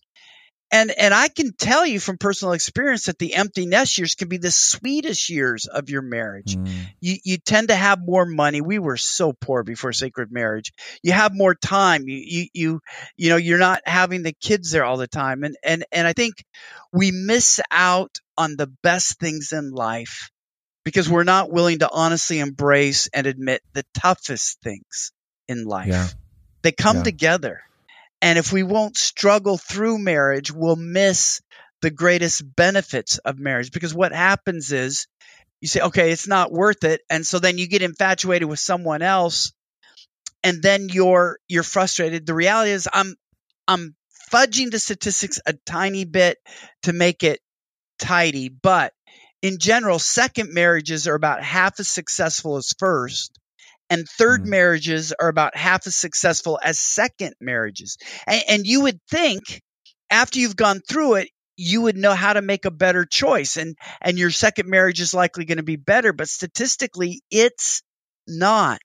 [0.71, 4.29] and and I can tell you from personal experience that the empty nest years can
[4.29, 6.55] be the sweetest years of your marriage.
[6.55, 6.69] Mm.
[7.01, 8.61] You you tend to have more money.
[8.61, 10.71] We were so poor before sacred marriage.
[11.03, 12.07] You have more time.
[12.07, 12.81] You you you
[13.17, 16.13] you know you're not having the kids there all the time, and and and I
[16.13, 16.35] think
[16.93, 20.31] we miss out on the best things in life
[20.85, 25.11] because we're not willing to honestly embrace and admit the toughest things
[25.47, 25.89] in life.
[25.89, 26.07] Yeah.
[26.61, 27.03] They come yeah.
[27.03, 27.61] together
[28.21, 31.41] and if we won't struggle through marriage, we'll miss
[31.81, 35.07] the greatest benefits of marriage because what happens is
[35.59, 37.01] you say, okay, it's not worth it.
[37.09, 39.53] And so then you get infatuated with someone else
[40.43, 42.25] and then you're you're frustrated.
[42.25, 43.15] The reality is I'm
[43.67, 43.95] I'm
[44.31, 46.37] fudging the statistics a tiny bit
[46.83, 47.39] to make it
[47.99, 48.93] tidy, but
[49.41, 53.39] in general, second marriages are about half as successful as first
[53.91, 54.49] and 3rd mm-hmm.
[54.49, 57.97] marriages are about half as successful as second marriages.
[58.25, 59.61] And, and, you would think
[60.09, 63.75] after you've gone through it, you would know how to make a better choice, and
[64.01, 66.13] and your second marriage is likely going to be better.
[66.13, 67.83] But statistically, it's
[68.27, 68.81] not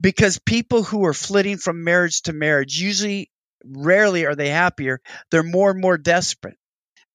[0.00, 3.30] because people who are flitting from marriage to marriage usually
[3.64, 6.56] rarely are they happier they're more and more desperate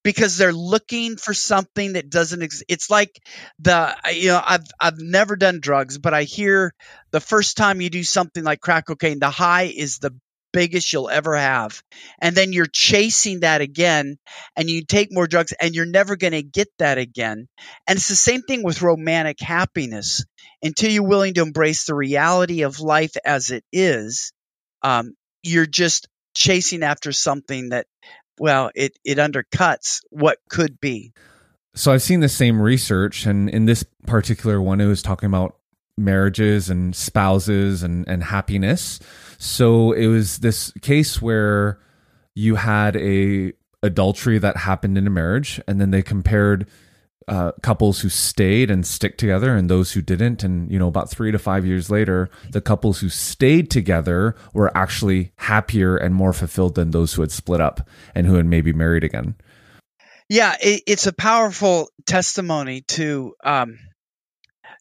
[0.03, 2.65] because they're looking for something that doesn't exist.
[2.67, 3.21] It's like
[3.59, 6.73] the you know I've I've never done drugs, but I hear
[7.11, 10.13] the first time you do something like crack cocaine, the high is the
[10.53, 11.81] biggest you'll ever have.
[12.21, 14.17] And then you're chasing that again
[14.55, 17.47] and you take more drugs and you're never going to get that again.
[17.87, 20.25] And it's the same thing with romantic happiness.
[20.63, 24.31] Until you're willing to embrace the reality of life as it is,
[24.83, 27.87] um, you're just chasing after something that
[28.41, 31.13] well, it, it undercuts what could be.
[31.75, 35.57] So I've seen the same research, and in this particular one, it was talking about
[35.95, 38.99] marriages and spouses and, and happiness.
[39.37, 41.79] So it was this case where
[42.33, 46.67] you had a adultery that happened in a marriage, and then they compared
[47.27, 50.43] uh, couples who stayed and stick together and those who didn't.
[50.43, 54.75] And, you know, about three to five years later, the couples who stayed together were
[54.75, 58.73] actually happier and more fulfilled than those who had split up and who had maybe
[58.73, 59.35] married again.
[60.29, 63.77] Yeah, it, it's a powerful testimony to um,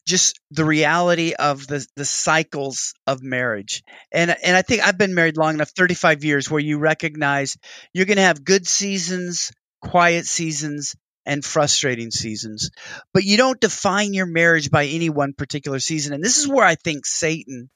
[0.07, 3.83] just the reality of the the cycles of marriage.
[4.11, 7.57] And and I think I've been married long enough, 35 years, where you recognize
[7.93, 9.51] you're going to have good seasons,
[9.81, 12.71] quiet seasons, and frustrating seasons.
[13.13, 16.13] But you don't define your marriage by any one particular season.
[16.13, 17.69] And this is where I think Satan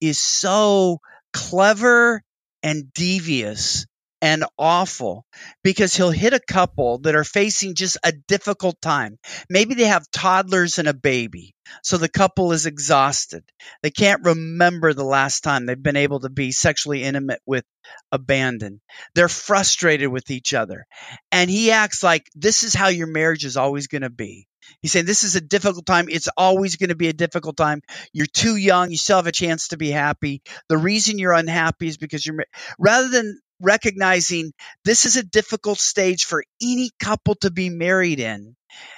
[0.00, 0.98] is so
[1.32, 2.22] clever
[2.62, 3.86] and devious
[4.22, 5.24] and awful
[5.62, 9.18] because he'll hit a couple that are facing just a difficult time.
[9.48, 11.54] Maybe they have toddlers and a baby.
[11.82, 13.44] So the couple is exhausted.
[13.82, 17.64] They can't remember the last time they've been able to be sexually intimate with
[18.10, 18.80] abandon.
[19.14, 20.86] They're frustrated with each other.
[21.30, 24.46] And he acts like this is how your marriage is always going to be.
[24.82, 26.08] He's saying this is a difficult time.
[26.08, 27.82] It's always going to be a difficult time.
[28.12, 28.90] You're too young.
[28.90, 30.42] You still have a chance to be happy.
[30.68, 32.44] The reason you're unhappy is because you're
[32.78, 34.52] rather than recognizing
[34.84, 38.56] this is a difficult stage for any couple to be married in.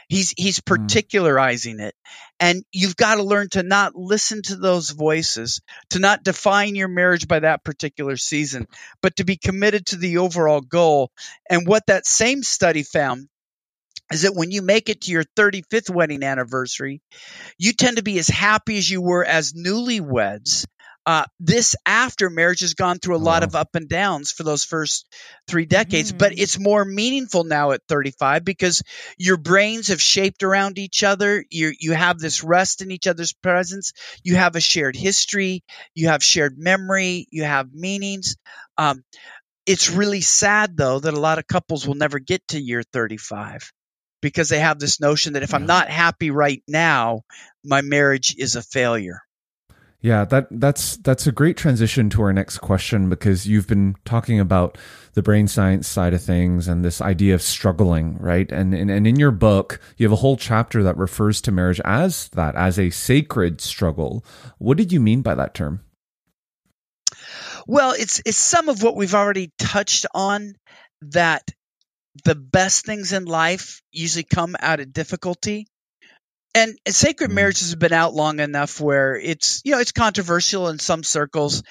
[0.08, 0.76] He's he's mm.
[0.76, 1.94] particularizing it.
[2.38, 6.88] And you've got to learn to not listen to those voices, to not define your
[6.88, 8.66] marriage by that particular season,
[9.00, 11.10] but to be committed to the overall goal.
[11.48, 13.28] And what that same study found
[14.12, 17.00] is that when you make it to your 35th wedding anniversary,
[17.58, 20.66] you tend to be as happy as you were as newlyweds
[21.04, 23.22] uh, this after marriage has gone through a oh.
[23.22, 25.06] lot of up and downs for those first
[25.48, 26.18] three decades, mm.
[26.18, 28.82] but it's more meaningful now at 35 because
[29.18, 31.44] your brains have shaped around each other.
[31.50, 33.92] You you have this rest in each other's presence.
[34.22, 35.64] You have a shared history.
[35.94, 37.26] You have shared memory.
[37.30, 38.36] You have meanings.
[38.78, 39.02] Um,
[39.66, 43.72] it's really sad though that a lot of couples will never get to year 35
[44.20, 45.56] because they have this notion that if yeah.
[45.56, 47.22] I'm not happy right now,
[47.64, 49.20] my marriage is a failure.
[50.02, 54.40] Yeah, that that's that's a great transition to our next question because you've been talking
[54.40, 54.76] about
[55.14, 58.50] the brain science side of things and this idea of struggling, right?
[58.50, 61.80] And, and and in your book, you have a whole chapter that refers to marriage
[61.84, 64.24] as that, as a sacred struggle.
[64.58, 65.82] What did you mean by that term?
[67.68, 70.54] Well, it's it's some of what we've already touched on
[71.02, 71.48] that
[72.24, 75.68] the best things in life usually come out of difficulty
[76.54, 77.34] and sacred mm.
[77.34, 81.62] marriage has been out long enough where it's you know it's controversial in some circles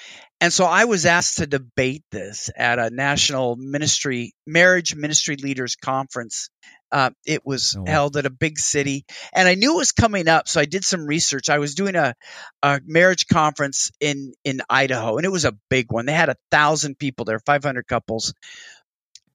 [0.42, 5.76] and so i was asked to debate this at a national ministry marriage ministry leaders
[5.78, 6.50] conference
[6.92, 7.92] Uh, it was Oh, wow.
[7.94, 10.84] held at a big city, and I knew it was coming up, so I did
[10.86, 11.50] some research.
[11.50, 12.16] I was doing a,
[12.64, 16.06] a marriage conference in in Idaho, and it was a big one.
[16.08, 18.34] They had a thousand people there, five hundred couples,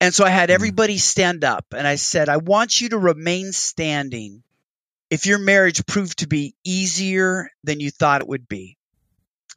[0.01, 0.55] and so I had Mm.
[0.55, 4.43] everybody stand up, and I said, "I want you to remain standing
[5.11, 8.77] if your marriage proved to be easier than you thought it would be."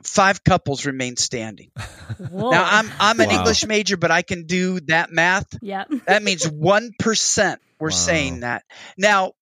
[0.03, 1.71] Five couples remained standing.
[2.17, 2.51] Whoa.
[2.51, 3.35] Now I'm I'm an Wow.
[3.37, 5.47] English major, but I can do that math.
[5.61, 5.87] Yep.
[6.07, 7.95] That means one percent were Wow.
[7.95, 8.63] saying that.
[8.97, 9.33] Now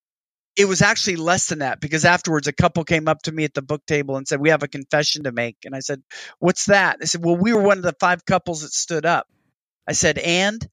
[0.56, 3.54] it was actually less than that because afterwards a couple came up to me at
[3.54, 6.02] the book table and said, "We have a confession to make." And I said,
[6.40, 9.26] "What's that?" They said, "Well, we were one of the five couples that stood up."
[9.86, 10.66] I said, "And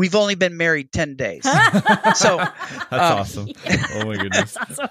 [0.00, 1.44] we've only been married ten days."
[2.14, 3.48] So, that's um, awesome.
[3.94, 4.56] Oh my goodness.
[4.56, 4.88] Awesome.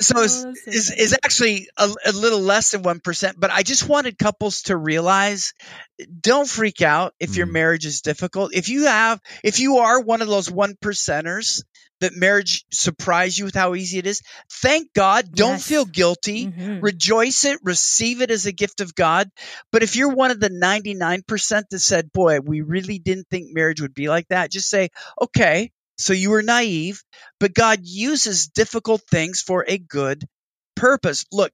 [0.00, 3.50] so Oh, is, that's so is, is actually a, a little less than 1% but
[3.50, 5.54] i just wanted couples to realize
[6.20, 7.52] don't freak out if your Mm.
[7.52, 11.62] marriage is difficult if you have if you are one of those one percenters
[12.00, 14.20] that marriage surprise you with how easy it is?
[14.50, 15.66] Thank god don't Yes.
[15.66, 16.46] feel guilty.
[16.46, 16.82] Mhm.
[16.82, 19.30] rejoice it receive it as a gift of god.
[19.72, 23.80] But if you're one of the 99% that said boy we really didn't think marriage
[23.80, 27.02] would be like that just say okay so you were naive
[27.40, 30.24] but god uses difficult things for a good
[30.74, 31.24] purpose.
[31.32, 31.52] Look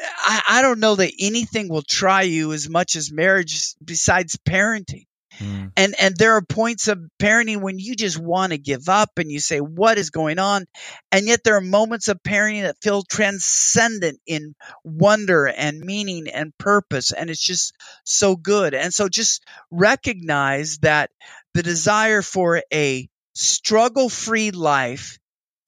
[0.00, 5.06] I, I don't know that anything will try you as much as marriage besides parenting
[5.40, 5.72] Mm.
[5.76, 9.30] and and there are points of parenting when you just want to give up and
[9.30, 10.66] you say what is going on
[11.12, 16.56] and yet there are moments of parenting that feel transcendent in wonder and meaning and
[16.58, 17.72] purpose and it's just
[18.04, 21.10] so good and so just recognize that
[21.54, 25.18] the desire for a struggle free life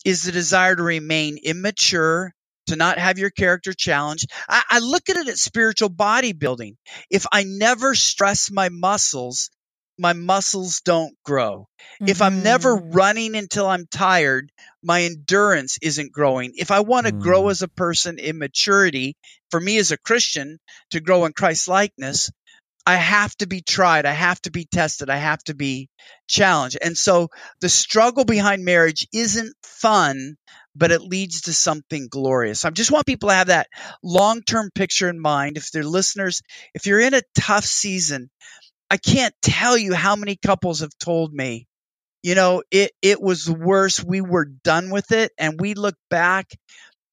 [0.04, 2.34] is the desire to remain immature
[2.66, 4.30] to not have your character challenged.
[4.48, 6.76] I, I look at it as spiritual bodybuilding.
[7.10, 9.50] If I never stress my muscles,
[9.98, 11.68] my muscles don't grow.
[12.06, 12.94] If I'm never Mhm.
[12.94, 14.50] running until I'm tired,
[14.82, 16.52] my endurance isn't growing.
[16.56, 17.50] If I want to grow Mm.
[17.50, 19.16] as a person in maturity,
[19.50, 20.58] for me as a Christian
[20.90, 22.30] to grow in Christ likeness,
[22.86, 24.06] I have to be tried.
[24.06, 25.10] I have to be tested.
[25.10, 25.88] I have to be
[26.28, 26.78] challenged.
[26.82, 27.28] And so
[27.60, 30.36] the struggle behind marriage isn't fun,
[30.74, 32.64] but it leads to something glorious.
[32.64, 33.68] I just want people to have that
[34.02, 35.56] long term picture in mind.
[35.58, 36.42] If they're listeners,
[36.74, 38.30] if you're in a tough season,
[38.92, 41.66] I can't tell you how many couples have told me,
[42.22, 44.04] you know, it, it was worse.
[44.04, 45.32] We were done with it.
[45.38, 46.50] And we look back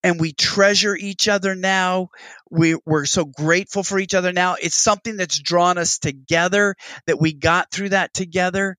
[0.03, 2.09] and we treasure each other now.
[2.51, 4.57] We, we're so grateful for each other now.
[4.61, 6.75] It's something that's drawn us together
[7.07, 8.75] that we got through that together.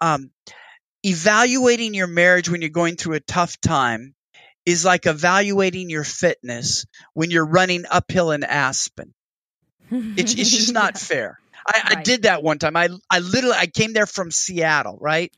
[0.00, 0.30] Um,
[1.02, 4.14] evaluating your marriage when you're going through a tough time
[4.64, 9.12] is like evaluating your fitness when you're running uphill in Aspen.
[9.90, 11.40] It's, it's just not fair.
[11.66, 12.76] I, I did that one time.
[12.76, 15.32] I, I literally, I came there from Seattle, right?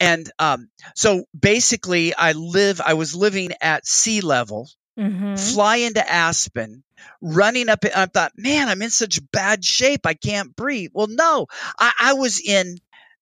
[0.00, 5.38] And um, so basically, I live, I was living at sea level, Mhm.
[5.54, 6.82] fly into Aspen,
[7.22, 7.84] running up.
[7.84, 10.04] I thought, man, I'm in such bad shape.
[10.04, 10.90] I can't breathe.
[10.92, 11.46] Well, no,
[11.78, 12.76] I, I was in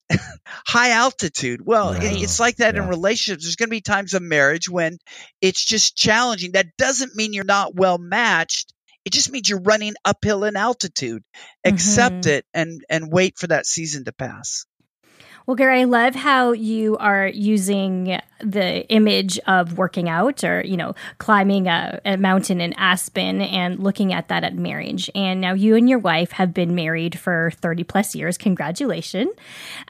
[0.67, 1.61] high altitude.
[1.65, 2.23] Well, Right.
[2.23, 3.45] it's like that in relationships.
[3.45, 4.99] There's going to be times of marriage when
[5.41, 6.53] it's just challenging.
[6.53, 8.73] That doesn't mean you're not well matched.
[9.11, 11.25] It just means you're running uphill in altitude.
[11.65, 12.27] Accept Mhm.
[12.27, 14.67] it and and wait for that season to pass.
[15.51, 20.77] Well, Gary, I love how you are using the image of working out or, you
[20.77, 25.11] know, climbing a, a mountain in Aspen and looking at that at marriage.
[25.13, 28.39] And now you and your wife have been married for 30 plus years.
[28.39, 29.33] Congratulations.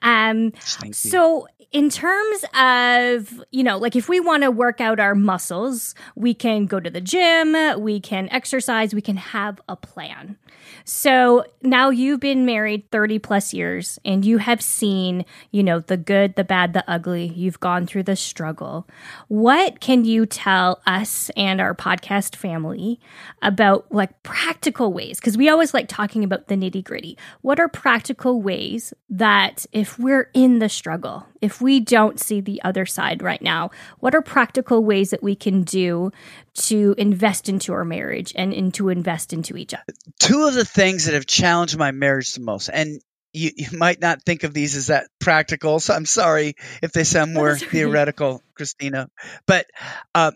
[0.00, 0.54] Um,
[0.92, 5.94] so, in terms of, you know, like if we want to work out our muscles,
[6.16, 10.38] we can go to the gym, we can exercise, we can have a plan.
[10.84, 15.96] So now you've been married 30 plus years and you have seen, you know, the
[15.96, 17.26] good, the bad, the ugly.
[17.26, 18.88] You've gone through the struggle.
[19.28, 23.00] What can you tell us and our podcast family
[23.42, 25.20] about like practical ways?
[25.20, 27.16] Because we always like talking about the nitty gritty.
[27.42, 32.62] What are practical ways that if we're in the struggle, if we don't see the
[32.62, 36.12] other side right now, what are practical ways that we can do
[36.54, 39.84] to invest into our marriage and, and to invest into each other?
[40.18, 43.00] two of the things that have challenged my marriage the most, and
[43.32, 47.04] you, you might not think of these as that practical, so I'm sorry if they
[47.04, 49.08] sound more theoretical, Christina.
[49.46, 49.66] But
[50.14, 50.32] uh,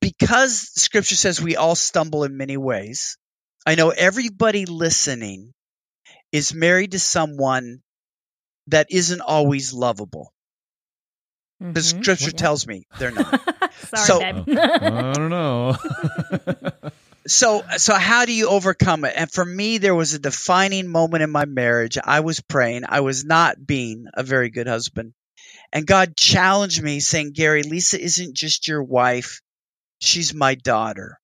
[0.00, 3.16] because Scripture says we all stumble in many ways,
[3.66, 5.52] I know everybody listening
[6.32, 7.82] is married to someone
[8.68, 10.32] that isn't always lovable.
[11.60, 11.82] The Mhm.
[12.02, 12.36] Scripture Yeah.
[12.36, 13.72] tells me they're not.
[13.94, 14.32] Sorry, So- I
[15.14, 15.76] don't know.
[17.26, 21.22] so so how do you overcome it and for me there was a defining moment
[21.22, 25.12] in my marriage i was praying i was not being a very good husband
[25.72, 29.40] And God challenged me saying, Gary, Lisa isn't just your wife.
[30.00, 31.18] She's my daughter.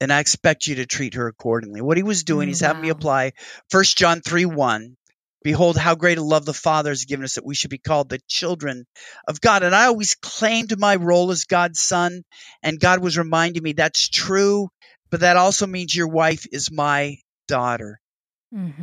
[0.00, 1.82] And I expect you to treat her accordingly.
[1.82, 3.32] What he was doing, he's having me apply
[3.70, 4.96] 1 John 3 1.
[5.42, 8.08] Behold, how great a love the Father has given us that we should be called
[8.08, 8.86] the children
[9.26, 9.62] of God.
[9.62, 12.22] And I always claimed my role as God's son.
[12.62, 14.68] And God was reminding me that's true,
[15.10, 17.16] but that also means your wife is my
[17.48, 18.00] daughter.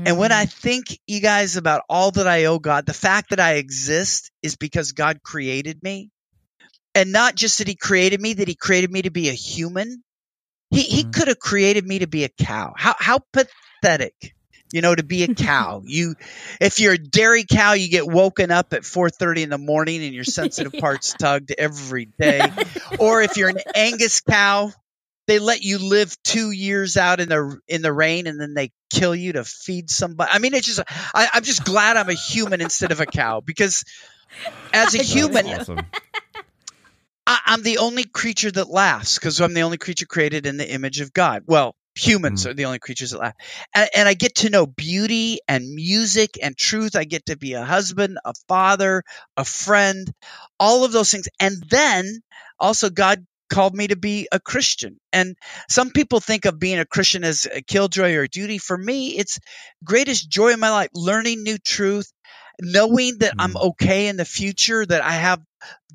[0.05, 0.47] And when I Mm-hmm.
[0.47, 4.55] think, you guys, about all that I owe God, the fact that I exist is
[4.55, 6.09] because God created me.
[6.95, 10.03] And not just that He created me, that He created me to be a human.
[10.71, 11.11] He, he Mhm.
[11.13, 12.73] could have created me to be a cow.
[12.77, 14.35] How, how pathetic,
[14.71, 15.81] you know, to be a cow.
[15.85, 16.15] you,
[16.59, 20.13] if you're a dairy cow, you get woken up at 4.30 in the morning and
[20.13, 22.41] your sensitive parts tugged every day.
[22.99, 24.71] or if you're an Angus cow,
[25.27, 28.71] they let you live two years out in the in the rain and then they
[28.89, 30.31] kill you to feed somebody.
[30.33, 30.79] I mean, it's just
[31.13, 33.83] I, I'm just glad I'm a human instead of a cow because
[34.73, 35.79] as a human, awesome.
[37.27, 40.69] I, I'm the only creature that laughs because I'm the only creature created in the
[40.69, 41.43] image of God.
[41.45, 42.49] Well, humans Mm.
[42.49, 43.35] are the only creatures that laugh.
[43.73, 46.95] And, and I get to know beauty and music and truth.
[46.95, 49.03] I get to be a husband, a father,
[49.35, 50.11] a friend,
[50.59, 51.27] all of those things.
[51.39, 52.21] And then
[52.59, 54.99] also, God called me to be a Christian.
[55.13, 55.35] And
[55.69, 58.57] some people think of being a Christian as a killjoy or a duty.
[58.57, 59.39] For me, it's
[59.83, 62.11] greatest joy in my life, learning new truth,
[62.61, 63.61] knowing that I'm Mm.
[63.71, 65.41] okay in the future, that I have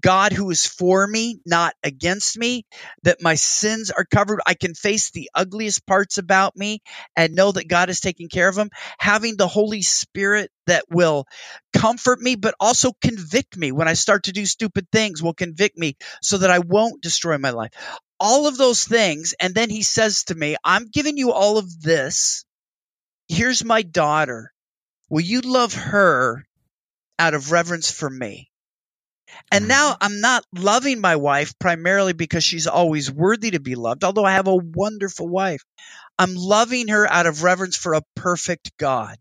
[0.01, 2.65] God who is for me, not against me,
[3.05, 4.41] that my sins are covered.
[4.47, 6.81] I can face the ugliest parts about me
[7.17, 8.71] and know that God is taking care of them.
[8.99, 11.27] Having the Holy Spirit that will
[11.75, 15.79] comfort me, but also convict me when I start to do stupid things, will convict
[15.79, 17.73] me so that I won't destroy my life.
[18.21, 19.35] All of those things.
[19.41, 22.45] And then he says to me, I'm giving you all of this.
[23.29, 24.53] Here's my daughter.
[25.11, 26.45] Will you love her
[27.23, 28.51] out of reverence for me?
[29.53, 34.05] And now I'm not loving my wife primarily because she's always worthy to be loved,
[34.05, 35.63] although I have a wonderful wife.
[36.19, 39.17] I'm loving her out of reverence for a perfect God.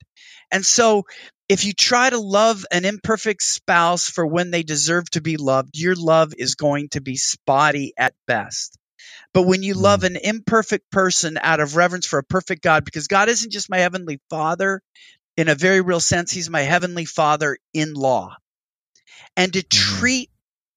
[0.52, 1.04] And so
[1.50, 5.78] if you try to love an imperfect spouse for when they deserve to be loved,
[5.78, 8.78] your love is going to be spotty at best.
[9.34, 9.82] But when you Mm.
[9.82, 13.70] love an imperfect person out of reverence for a perfect God, because God isn't just
[13.70, 14.82] my heavenly father
[15.38, 18.36] in a very real sense, he's my heavenly father in law.
[19.38, 19.70] And to Mhm.
[19.70, 20.30] treat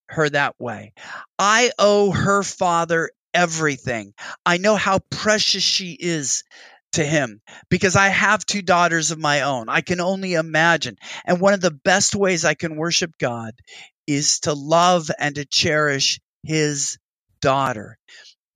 [0.09, 0.93] her that way,
[1.39, 4.15] I owe her father everything.
[4.47, 6.45] I know how precious she is
[6.93, 9.69] to him because I have two daughters of my own.
[9.69, 10.97] I can only imagine.
[11.25, 13.55] And one of the best ways I can worship God
[14.07, 16.99] is to love and to cherish his
[17.41, 17.99] daughter.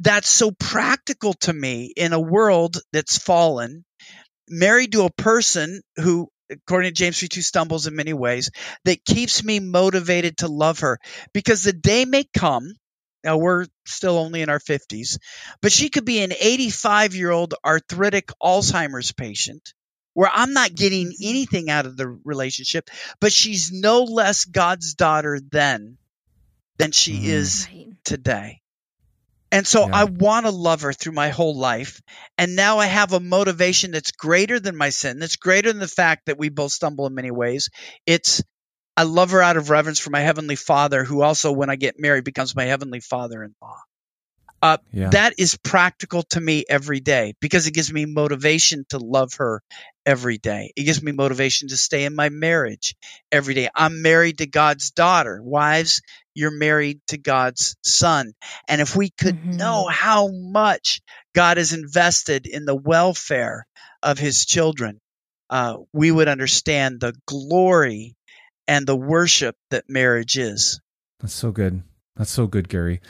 [0.01, 3.85] That's so practical to me in a world that's fallen,
[4.51, 8.51] married to a person who, according to James 3 2, stumbles in many ways,
[8.85, 10.99] that keeps me motivated to love her
[11.33, 12.75] because the day may come.
[13.25, 15.19] Now we're still only in our 50s,
[15.61, 19.75] but she could be an 85 year old arthritic Alzheimer's patient
[20.15, 22.91] where I'm not getting anything out of the relationship,
[23.21, 25.99] but she's no less God's daughter then
[26.79, 27.25] than she Mhm.
[27.25, 28.05] is Right.
[28.05, 28.61] today.
[29.51, 29.95] And so Yeah.
[29.95, 32.01] I want to love her through my whole life.
[32.37, 35.89] And now I have a motivation that's greater than my sin, that's greater than the
[35.89, 37.71] fact that we both stumble in many ways.
[38.07, 38.43] It's
[38.97, 42.01] I love her out of reverence for my heavenly father, who also, when I get
[42.01, 43.77] married, becomes my heavenly father in law.
[44.61, 45.11] Uh, Yeah.
[45.11, 49.63] That is practical to me every day because it gives me motivation to love her
[50.05, 50.73] every day.
[50.75, 52.97] It gives me motivation to stay in my marriage
[53.31, 53.69] every day.
[53.73, 55.41] I'm married to God's daughter.
[55.41, 56.03] Wives,
[56.39, 58.33] you're married to God's son.
[58.69, 59.57] And if we could Mhm.
[59.57, 61.03] know how much
[61.35, 63.67] God has invested in the welfare
[64.03, 65.01] of his children,
[65.51, 68.17] uh, we would understand the glory
[68.69, 70.81] and the worship that marriage is.
[71.21, 71.83] That's so good.
[72.17, 73.01] That's so good, Gary.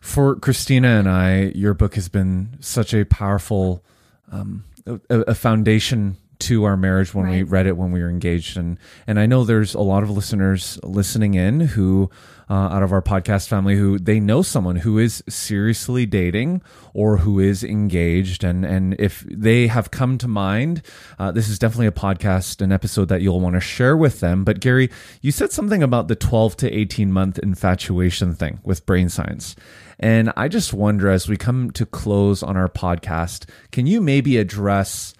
[0.00, 3.84] For Christina and I, your book has been such a powerful
[4.30, 8.56] um, a, a foundation to our marriage when we read it when we were engaged,
[8.56, 12.10] and and I know there's a lot of listeners listening in who,
[12.50, 16.62] uh, out of our podcast family, who they know someone who is seriously dating
[16.94, 20.82] or who is engaged, and and if they have come to mind,
[21.18, 24.44] uh, this is definitely a podcast, an episode that you'll want to share with them.
[24.44, 24.90] But Gary,
[25.20, 29.54] you said something about the 12 to 18 month infatuation thing with brain science.
[30.00, 34.36] And I just wonder as we come to close on our podcast, can you maybe
[34.36, 35.12] address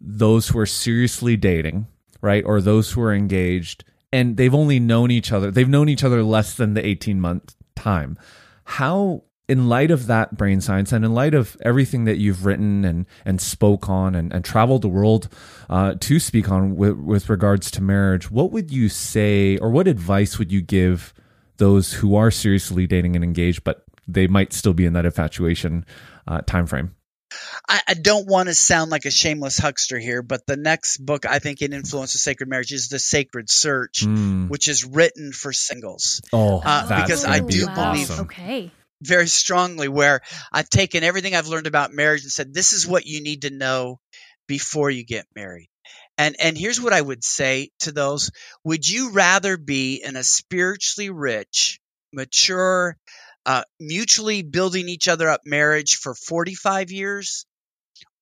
[0.00, 1.86] those who are seriously dating,
[2.20, 2.44] right?
[2.44, 6.22] Or those who are engaged and they've only known each other, they've known each other
[6.22, 8.18] less than the 18 month time.
[8.64, 12.84] How in light of that brain science and in light of everything that you've written
[12.84, 15.28] and and spoke on and, and traveled the world
[15.68, 19.88] uh, to speak on with, with regards to marriage, what would you say or what
[19.88, 21.12] advice would you give
[21.56, 25.84] those who are seriously dating and engaged, but they might still be in that infatuation
[26.28, 26.94] uh, time frame?
[27.68, 31.26] I, I, don't want to sound like a shameless huckster here, but the next book
[31.26, 34.48] I think in Influence of Sacred Marriage is The Sacred Search, mm.
[34.48, 36.22] which is written for singles.
[36.32, 37.92] Oh, uh, because I do wow.
[37.92, 38.70] believe okay.
[39.02, 40.20] very strongly where
[40.52, 43.50] I've taken everything I've learned about marriage and said, this is what you need to
[43.50, 44.00] know
[44.46, 45.68] before you get married.
[46.18, 48.30] And, and here's what I would say to those.
[48.64, 51.80] Would you rather be in a spiritually rich,
[52.12, 52.96] mature,
[53.46, 57.46] uh, mutually building each other up marriage for 45 years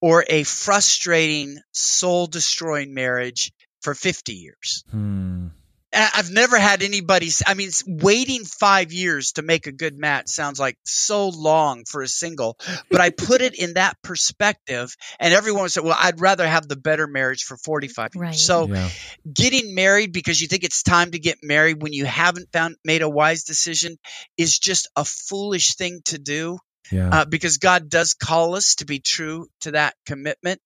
[0.01, 3.53] or a frustrating, soul destroying marriage
[3.83, 4.85] for 50 years.
[4.91, 5.49] Hmm.
[5.93, 10.61] I've never had anybody, I mean, waiting five years to make a good match sounds
[10.61, 12.59] like so long for a single,
[12.91, 16.77] but I put it in that perspective and everyone said, well, I'd rather have the
[16.77, 18.23] better marriage for 45 years.
[18.23, 18.35] Right.
[18.35, 18.89] So yeah.
[19.33, 23.01] getting married because you think it's time to get married when you haven't found, made
[23.01, 23.97] a wise decision
[24.37, 26.59] is just a foolish thing to do.
[26.93, 27.11] Yeah.
[27.11, 30.61] Uh, because God does call us to be true to that commitment.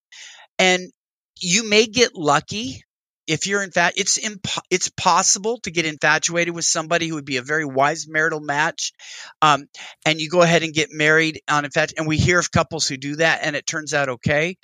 [0.59, 0.93] And
[1.41, 2.85] you may get lucky
[3.33, 7.25] if you're in fact it's imp- it's possible to get infatuated with somebody who would
[7.25, 8.93] be a very wise marital match
[9.41, 9.67] um,
[10.05, 12.97] and you go ahead and get married on infatuation and we hear of couples who
[12.97, 14.57] do that and it turns out okay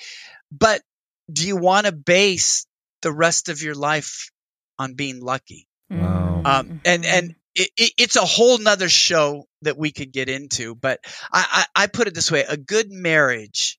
[0.53, 0.83] but
[1.33, 2.67] do you want to base
[3.03, 4.31] the rest of your life
[4.79, 5.67] on being lucky?
[5.91, 6.43] Wow.
[6.45, 10.75] Um, and and it, it, it's a whole nother show that we could get into
[10.75, 11.01] but
[11.33, 13.79] I, I, I put it this way a good marriage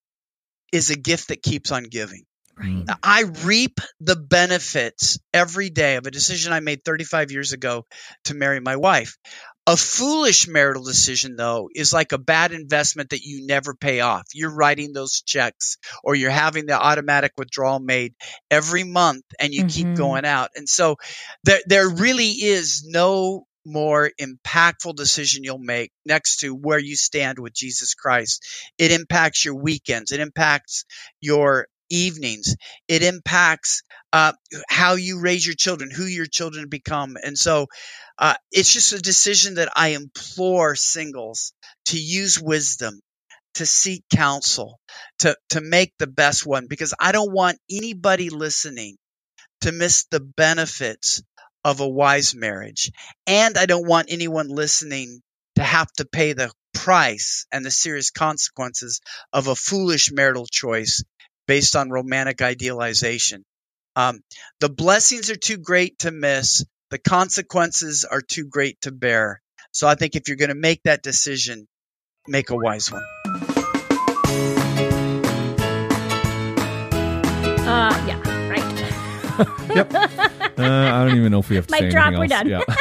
[0.73, 2.23] is a gift that keeps on giving
[2.59, 2.83] Right.
[3.01, 7.85] I reap the benefits every day of a decision I made 35 years ago
[8.25, 9.17] to marry my wife.
[9.65, 14.23] A foolish marital decision, though, is like a bad investment that you never pay off.
[14.33, 18.15] You're writing those checks or you're having the automatic withdrawal made
[18.49, 19.89] every month and you mm-hmm.
[19.89, 20.49] keep going out.
[20.55, 20.95] And so
[21.43, 27.37] there, there really is no more impactful decision you'll make next to where you stand
[27.37, 28.43] with Jesus Christ.
[28.77, 30.11] It impacts your weekends.
[30.11, 30.85] It impacts
[31.21, 32.55] your evenings.
[32.87, 33.83] It impacts
[34.13, 34.33] uh,
[34.69, 37.17] how you raise your children, who your children become.
[37.23, 37.67] And so
[38.17, 41.53] uh, it's just a decision that I implore singles
[41.87, 43.01] to use wisdom,
[43.55, 44.79] to seek counsel,
[45.19, 48.97] to, to make the best one, because I don't want anybody listening
[49.61, 51.21] to miss the benefits
[51.63, 52.91] of a wise marriage.
[53.25, 55.21] And I don't want anyone listening
[55.55, 59.01] to have to pay the price and the serious consequences
[59.33, 61.03] of a foolish marital choice
[61.49, 63.43] based on romantic idealization.
[63.95, 64.21] Um,
[64.59, 66.63] the blessings are too great to miss.
[66.91, 69.41] The consequences are too great to bear.
[69.71, 71.67] So I think if you're going to make that decision,
[72.27, 73.01] make a wise one.
[77.65, 79.69] Uh, yeah, right.
[79.75, 79.91] yep.
[79.91, 82.43] Uh, I don't even know if we have to Mic say drop, anything else.
[82.43, 82.63] We're done.
[82.67, 82.75] Yeah.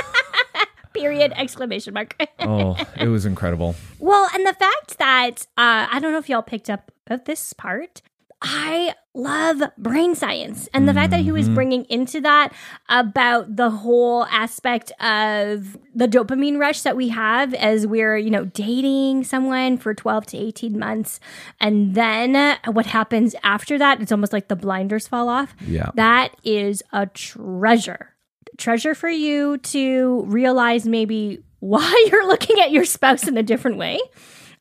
[0.92, 1.32] Period!
[1.36, 2.16] Exclamation mark.
[2.40, 3.76] oh, it was incredible.
[3.98, 7.54] Well, and the fact that uh, I don't know if y'all picked up of this
[7.54, 8.02] part,
[8.40, 11.00] I love brain science and the mm-hmm.
[11.00, 11.54] fact that he was mm-hmm.
[11.54, 12.52] bringing into that
[12.88, 18.44] about the whole aspect of the dopamine rush that we have as we're, you know,
[18.44, 21.18] dating someone for 12 to 18 months.
[21.60, 25.56] And then what happens after that, it's almost like the blinders fall off.
[25.66, 25.90] Yeah.
[25.94, 28.14] That is a treasure.
[28.56, 33.78] Treasure for you to realize maybe why you're looking at your spouse in a different
[33.78, 33.98] way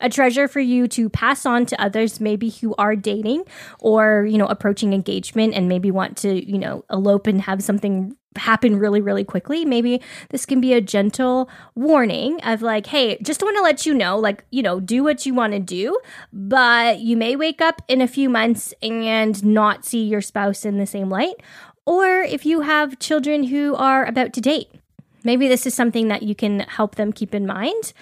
[0.00, 3.44] a treasure for you to pass on to others, maybe who are dating
[3.80, 8.16] or, you know, approaching engagement and maybe want to, you know, elope and have something
[8.36, 9.64] happen really, really quickly.
[9.64, 13.94] Maybe this can be a gentle warning of like, hey, just want to let you
[13.94, 15.98] know, like, you know, do what you want to do,
[16.32, 20.78] but you may wake up in a few months and not see your spouse in
[20.78, 21.34] the same light.
[21.84, 24.70] Or if you have children who are about to date,
[25.24, 27.92] maybe this is something that you can help them keep in mind.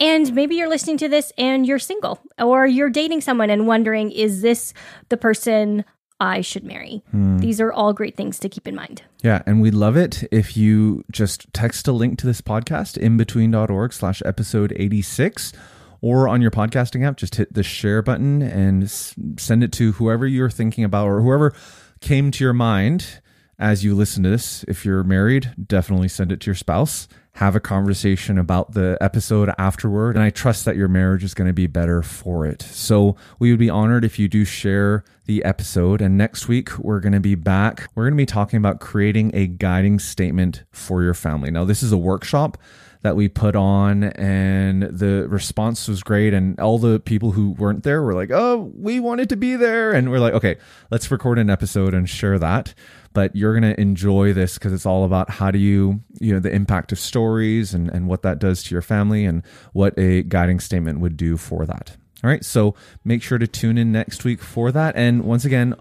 [0.00, 4.10] And maybe you're listening to this and you're single or you're dating someone and wondering,
[4.10, 4.72] is this
[5.08, 5.84] the person
[6.20, 7.02] I should marry?
[7.10, 7.38] Hmm.
[7.38, 9.02] These are all great things to keep in mind.
[9.22, 9.42] Yeah.
[9.46, 14.22] And we'd love it if you just text a link to this podcast, inbetween.org slash
[14.24, 15.52] episode 86
[16.00, 20.26] or on your podcasting app, just hit the share button and send it to whoever
[20.26, 21.52] you're thinking about or whoever
[22.00, 23.20] came to your mind
[23.58, 24.64] as you listen to this.
[24.68, 29.48] If you're married, definitely send it to your spouse have a conversation about the episode
[29.58, 30.16] afterward.
[30.16, 32.62] And I trust that your marriage is going to be better for it.
[32.62, 36.02] So we would be honored if you do share the episode.
[36.02, 37.88] And next week, we're going to be back.
[37.94, 41.52] We're going to be talking about creating a guiding statement for your family.
[41.52, 42.58] Now, this is a workshop
[43.02, 46.34] that we put on, and the response was great.
[46.34, 49.92] And all the people who weren't there were like, "Oh, we wanted to be there,"
[49.92, 50.56] and we're like, "Okay,
[50.90, 52.74] let's record an episode and share that."
[53.12, 56.54] But you're gonna enjoy this because it's all about how do you, you know, the
[56.54, 59.42] impact of stories and and what that does to your family and
[59.72, 61.96] what a guiding statement would do for that.
[62.24, 62.74] All right, so
[63.04, 64.96] make sure to tune in next week for that.
[64.96, 65.74] And once again,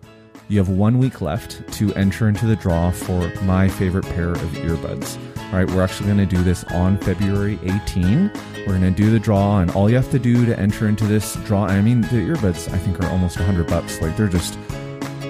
[0.50, 4.40] you have one week left to enter into the draw for my favorite pair of
[4.40, 5.18] earbuds.
[5.48, 8.30] All right, we're actually going to do this on February 18.
[8.58, 11.06] We're going to do the draw, and all you have to do to enter into
[11.06, 14.02] this draw, I mean, the earbuds I think are almost 100 bucks.
[14.02, 14.60] Like they're just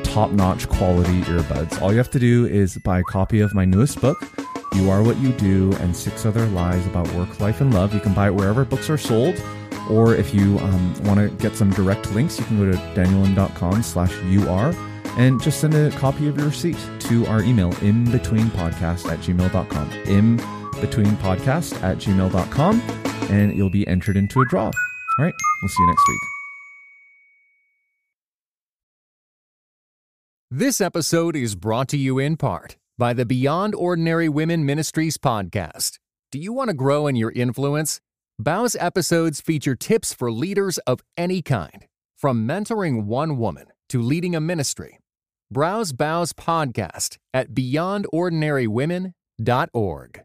[0.04, 1.80] top notch quality earbuds.
[1.84, 4.28] All you have to do is buy a copy of my newest book,
[4.74, 7.94] You Are What You Do, and Six Other Lies About Work, Life, and Love.
[7.94, 9.40] You can buy it wherever books are sold.
[9.88, 13.84] Or if you um, want to get some direct links, you can go to danielim.com
[13.84, 14.74] slash UR
[15.18, 19.90] and just send a copy of your receipt to our email, inbetweenpodcast at gmail.com.
[19.90, 22.82] Inbetweenpodcast at gmail.com,
[23.30, 24.66] and you'll be entered into a draw.
[24.66, 24.74] All
[25.20, 26.20] right, we'll see you next week.
[30.50, 36.00] This episode is brought to you in part by the Beyond Ordinary Women Ministries podcast.
[36.32, 38.00] Do you want to grow in your influence?
[38.40, 44.36] Bow's episodes feature tips for leaders of any kind, from mentoring one woman to leading
[44.36, 45.00] a ministry.
[45.52, 50.22] Browse Bow's podcast at beyondordinarywomen.org.